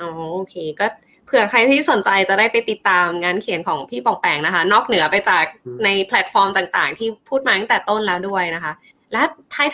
[0.00, 5.44] อ๋อโอเค ก็เผื่อใครที่สนใจจะได้ไปติดตามงานเขียนของพี่ปองแปงนะคะ นอกเหนือไปจาก
[5.84, 8.72] ในแพลตฟอร์มต่างๆ ที่พูดมาตั้งแต่ต้นแล้วด้วยนะคะ
[9.12, 9.22] และ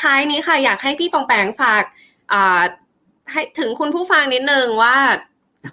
[0.02, 1.84] ท้ายๆนี้ค่ะอยากให้พี่ปองแปงฝาก
[2.32, 2.62] อ่า
[3.32, 4.96] ให้ถึงคุณผู้ฟังนิดนึงว่า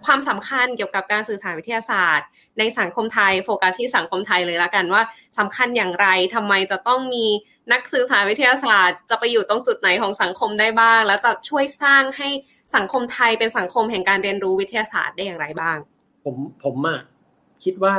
[0.06, 2.28] ความสำคัญเกี่ยวกับการสื่อสารวิทยาศาสตร์
[2.60, 5.02] ในสังคมไทยโฟกัสที่สังคมไทยเลยละกันว่า
[5.40, 7.26] สำคัญอย่างไรทำไมจะต้องมี
[7.72, 12.30] นักสื่อสารวิทยาศาสตร์ จะไปอยู่ตรงจุดไหนของสังคมได้บ้าง แล้วจะช่วยสร้างให้
[12.76, 15.78] สังคมไทยเป็นสังคมแห่งการเรียนรู้วิทยาศาสตร์ได้อย่างไรบ้าง
[16.26, 17.00] ผมผมอะ
[17.64, 17.96] คิดว่า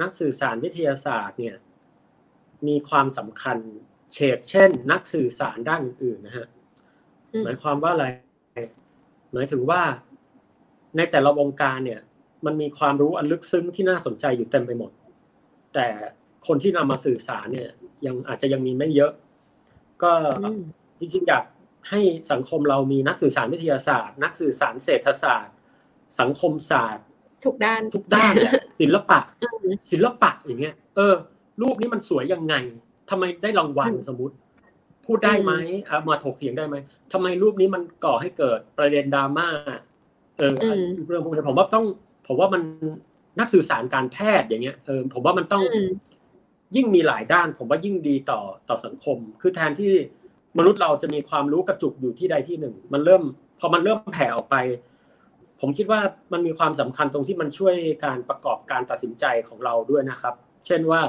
[0.00, 1.56] นักสื่อสารวิทยาศาสตร์เนี่ย
[2.68, 3.58] มีความสำคัญ
[4.14, 6.46] เช่นเช่น นักสื่อสารด้านอื่นนะฮะ
[7.44, 8.06] หมายความว่าอะไร
[9.32, 9.82] หมายถึงว่า
[10.96, 12.00] ในแต่ละวงการเนี่ย
[12.46, 14.90] มันมีความรู้อันลึกซึ้งที่น่าสนใจอยู่เต็มไปหมด
[15.74, 15.86] แต่
[16.46, 17.68] คนที่นำมาสื่อสารเนี่ย
[18.06, 19.12] ยังอาจจะยังมีไม่เยอะ
[20.02, 20.12] ก็
[20.98, 21.44] จริงๆอยาก
[21.90, 22.00] ให้
[22.32, 25.54] สังคมเรามีนักสื่อสารวิทยาศาสตร์ นักสื่อสารเศรษฐศาสตร์
[26.20, 27.04] สังคมศาสตร์
[27.44, 29.18] ทุกด้านทุกด้านแหละศิลปะ
[29.92, 31.14] ศิลปะอย่างเงี้ย เออ
[31.62, 32.54] รูปนี้มันสวยยังไง
[33.10, 34.34] ทำไมได้รางวัลสมมติ
[35.06, 35.52] พูดได้ไหม
[35.86, 36.76] เอามาถกเถียงได้ไหม
[37.12, 39.48] ทำไมรูปนี้มันก่อให้เกิดประเด็นดราม่า
[40.38, 41.84] เออเรื่องพวกนี้ผมว่าต้อง
[42.26, 42.62] ผมว่ามัน
[43.40, 45.62] นักสื่อสารการแพทย์อย่างเงี้ยเออผมว่ามันต้อง
[46.76, 49.92] ยิ่งมีหลายด้าน ผมว่ายิ่งดีต่อต่อสังคม คือแทนที่
[50.58, 53.22] มนุษย์เราจะมีความรู้กระจุกอยู่ที่ใดที่หนึ่ง มันเริ่ม
[53.60, 54.56] พอมันเริ่มแผ่ออกไป
[55.60, 56.00] ผมคิดว่า
[56.32, 60.34] มันมีความสำคัญตรงที่มันช่วยการประกอบการตัดสินใจของเราด้วยนะครับ
[60.66, 61.00] เช่นว่า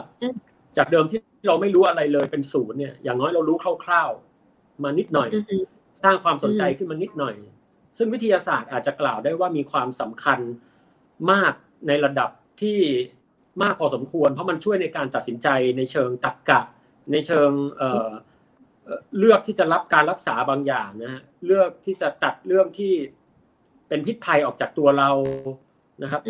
[0.78, 5.30] จากเดิมที่เราไม่รู้อะไรเลยเป็นศูนย์เนี่ย อย่างน้อยเรารู้คร่าวๆ มานิดหน่อย
[6.04, 7.36] สร้างความสนใจขึ้นมานิดหน่อย
[7.98, 10.39] ซึ่งวิทยาศาสตร์อาจจะกล่าวได้ว่ามีความสำคัญ
[11.32, 11.54] มาก
[11.88, 12.30] ในระดับ
[12.62, 12.80] ที่
[13.64, 16.62] มากพอสมควร เพราะมันช่วยในการตัดสินใจในเชิงตรรกกะ
[17.12, 22.94] ในเชิงเลือกที่จะรับการรักษาบางอย่างนะฮะเลือกที่จะตัดเรื่องที่
[23.88, 25.10] เป็นพิษภัยออกจากตัวเรา
[26.04, 26.22] นะครับ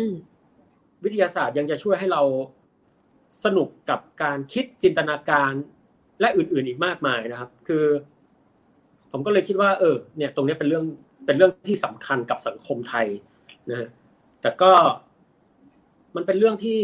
[1.04, 2.22] วิทยาศาสตร์ยังจะช่วยให้เรา
[3.44, 5.52] สนุกกับการคิดจินตนาการ
[6.20, 7.84] และอื่น ๆ อีกมากมายนะครับ คือ
[9.12, 10.84] ผมก็เลยคิดว่า เออ เนี่ย ตรงนี้เป็นเรื่อง
[11.26, 13.06] เป็นเรื่องที่สำคัญกับสังคมไทย
[13.70, 13.88] นะฮะ
[14.42, 14.72] แต่ก็
[16.16, 16.78] มันเป็นเรื่องที่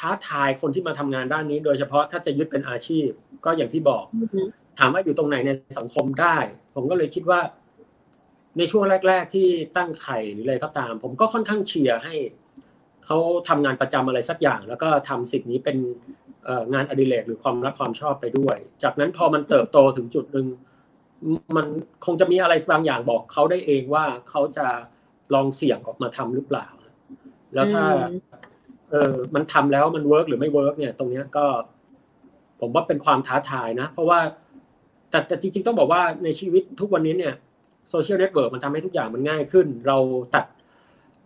[0.00, 3.08] ท้าทายคนที่มาทำงานด้านนี้ โดยเฉพาะถ้าจะยึดเป็นอาชีพ
[3.44, 4.04] ก็อย่างที่บอก
[4.78, 6.36] ถามว่าอยู่ตรงไหนในสังคมได้
[6.74, 7.40] ผมก็เลยคิดว่า
[8.58, 12.14] ในช่วงแรก ๆ ที่ตั้งไข่หรืออะไรก็ตาม ผมก็ค่อนข้างเชียร์ให้
[13.04, 13.18] เขา
[13.48, 15.76] ทำงานประจำอะไรสักอย่าง แล้วก็ทำสิ่งนี้เป็น
[16.72, 20.46] งานอดิเรกหรือความรักความชอบไปด้วย จากนั้นพอมันเติบโตถึงจุดหนึ่ง
[21.56, 21.66] มัน
[22.06, 24.66] คงจะมีอะไรบางอย่างบอกเขาได้เองว่าเขาจะ
[25.34, 26.66] ลองเสี่ยงออกมาทำหรือเปล่า
[27.54, 27.84] แล้วถ้า
[28.90, 31.46] เออมันทำแล้วมัน work หรือไม่ work เนี่ย ตรงเนี้ยก็
[32.60, 34.20] ผมว่าเป็นความท้าทายนะ เพราะว่า
[35.10, 37.34] แต่แต่จริงๆต้องบอกว่าในชีวิตทุกวันนี้เนี่ย
[37.90, 39.98] social network มันทำให้ทุกอย่างมันง่ายขึ้น เรา
[40.34, 40.46] ตัด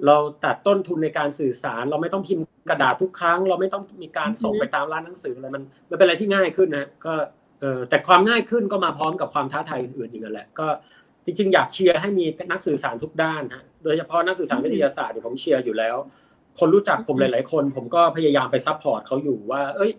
[0.07, 7.15] เราตัดต้นทุนในการสื่อสาร เราไม่ต้องพิมพ์กระดาษทุกครั้ง เราไม่ต้องมีการส่งไปตามร้านหนังสืออะไรมันมันเป็นอะไรที่ง่ายขึ้นนะก็
[7.61, 10.67] เออแต่ความง่ายขึ้นก็มาพร้อมกับความท้าทายอื่นๆอีกนั่นแหละก็
[11.25, 15.97] จริงๆ อยากเชียร์ให้มีนักสื่อสารทุกด้านฮะโดยเฉพาะนักสื่อสารวิทยาศาสตร์เนี่ยผมเชียร์อยู่แล้ว
[16.59, 19.91] คนรู้จักผมหลาย ๆ คน ผมก็พยายามไป support เขาอยู่ว่า เอ้ย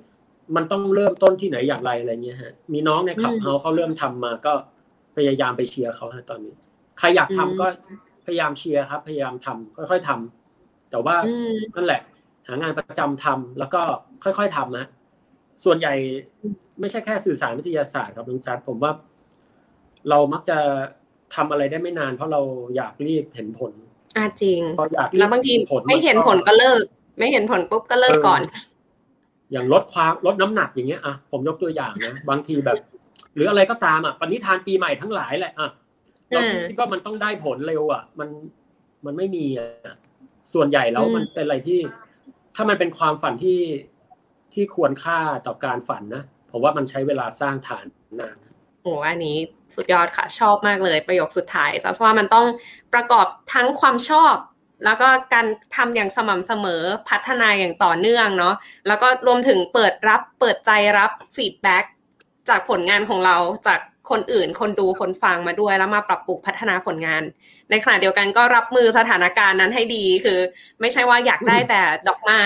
[0.55, 4.53] มันต้องเริ่มต้นที่ไหนอย่างไรอะไรเงี้ยฮะ มีน้องใน Clubhouse เขาเริ่มทำมาก็
[5.15, 6.53] พยายามไปเชียร์เขาฮะตอนนี้
[6.99, 7.65] ใครอยากทำก็
[8.25, 11.15] พยายามเชียร์ครับ พยายามทำค่อย ๆทำแต่ว่า
[11.75, 12.01] นั่นแหละ
[12.47, 13.81] หางานประจำทำแล้วก็
[14.23, 14.85] ค่อยๆทำนะ
[15.63, 15.93] ส่วนใหญ่
[16.79, 18.91] ไม่ใช่แค่สื่อสารวิทยาศาสตร์ครับลุงจัดผมว่า
[20.09, 20.57] เรามักจะ
[21.35, 22.41] ทำอะไรได้ไม่นาน เพราะเรา
[22.75, 23.71] อยากรีบเห็นผล
[24.17, 25.53] อ่าจริงพออยากแล้วบางที
[25.87, 26.81] ไม่เห็นผลก็เลิก
[27.19, 28.41] ไม่เห็นผลปุ๊บก็เลิกก่อน
[29.53, 32.77] อย่างลดความลดน้ำหนักอย่างเงี้ยอะผมยกตัวอย่างนะบางทีแบบ
[33.35, 35.69] หรืออะไรก็ตามอะปณิธานปีใหม่ทั้งหลายแหละอะ
[36.29, 38.29] เราคิดว่ามันต้องได้ผลเร็วอะ มัน
[39.05, 39.95] มันไม่มีอะ
[40.53, 41.79] ส่วนใหญ่แล้วมันเป็นอะไรที่
[42.55, 43.61] ถ้ามันเป็นความฝันที่
[44.53, 47.85] ที่ควรค่าต่อการฝันนะผมว่ามันใช้เวลาสร้างฐาน
[48.19, 48.37] นาน
[48.83, 49.37] โอ้อันนี้
[49.75, 52.45] สุดยอดค่ะ ชอบมากเลย ประโยคสุดท้ายจะว่ามันต้อง
[52.93, 54.35] ประกอบทั้งความชอบ
[54.83, 58.55] แล้วก็การทำอย่างสม่ำเสมอพัฒนาอย่างต่อเนื่องเนาะ
[58.87, 61.85] แล้วก็รวมถึงเปิดรับเปิดใจรับฟีดแบ็ก
[62.49, 63.79] จากผลงานของเราจาก
[64.09, 67.23] คนอื่น คนดูคนฟังมาด้วยแล้วมาปรับปรุงพัฒนาผลงาน
[67.69, 70.39] ในขณะเดียวกันก็รับมือสถานการณ์นั้นให้ดีคือ
[70.81, 72.43] ไม่ใช่ว่าอยากได้แต่ดอกไม้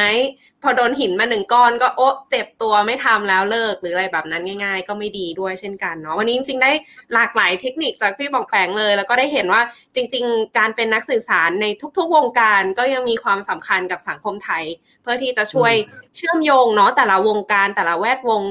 [0.64, 6.72] พอโดนหินมาหนึ่งก้อนก็โอ๊เจ็บตัวไม่ทำแล้วเลิกหรืออะไรแบบนั้นง่าย ๆ ก็ไม่ดีด้วยเช่นกันเนาะวันนี้จริงๆได้
[7.14, 9.62] หลากหลายเทคนิคจากพี่บองแปงเลย แล้วก็ได้เห็นว่า
[9.96, 11.66] จริง ๆ การเป็นนักสื่อสารใน
[11.98, 14.64] ทุก ๆ วงการก็ยังมีความสำคัญกับสังคมไทย
[15.02, 15.74] เพื่อที่จะช่วย
[16.16, 18.42] เชื่อมโยงเนาะแต่ละวงการแต่ละแวดวง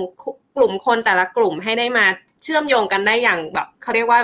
[0.56, 2.06] กลุ่มคนแต่ละกลุ่มให้ได้มา
[2.46, 4.20] เชื่อมโยงกันได้อย่างแบบเขาเรียกว่า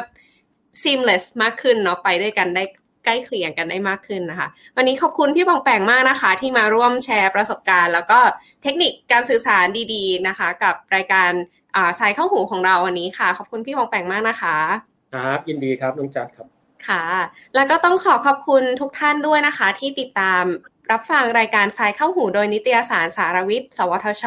[0.82, 2.64] seamless มากขึ้นเนาะไปด้วยกันได้
[3.04, 8.18] ใกล้เคียงกันได้มากขึ้นนะคะ วันนี้ขอบคุณพี่บองแปงมากนะคะ ที่มาร่วมแชร์ประสบการณ์ แล้วก็
[8.62, 11.30] เทคนิคการสื่อสารดีๆนะคะ กับรายการ
[11.98, 14.56] สายเข้าหูของเราวันนี้ค่ะ ขอบคุณพี่บองแปงมากนะคะ
[15.14, 16.46] ครับ ยินดีครับน้องจัดครับ
[16.88, 17.04] ค่ะ
[17.54, 20.44] แล้วก็ต้องขอขอบคุณทุกท่านด้วยนะคะ ที่ติดตาม
[20.90, 24.24] รับฟังรายการสายเข้าหูโดยนิตยสารสารวิทย์ สวทช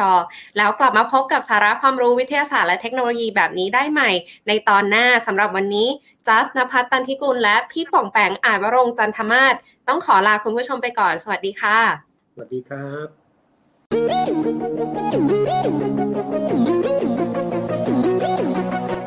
[0.56, 4.10] แล้วกลับมาพบกับสาระความรู้วิทยาศาสตร์และเทคโนโลยีแบบนี้ได้ใหม่
[4.48, 5.88] ในตอนหน้าสำหรับวันนี้
[6.26, 9.54] จัสนภัทรตันทิกุลและพี่ป่องแปงอ่านวรงจันทมาศ
[9.88, 11.78] ต้องขอลาคุณผู้ชมไปก่อน สวัสดีค่ะ
[12.32, 13.06] สวัสดีครับ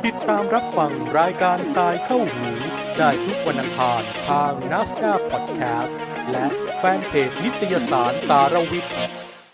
[0.05, 2.68] ติดตามรับฟังรายการสายเข้าหู
[2.99, 5.99] ได้ทุกวันอังคารทางนัสดาพอดแคสต์
[6.31, 6.45] และ
[6.77, 8.93] แฟนเพจนิตยสารสารวิทย์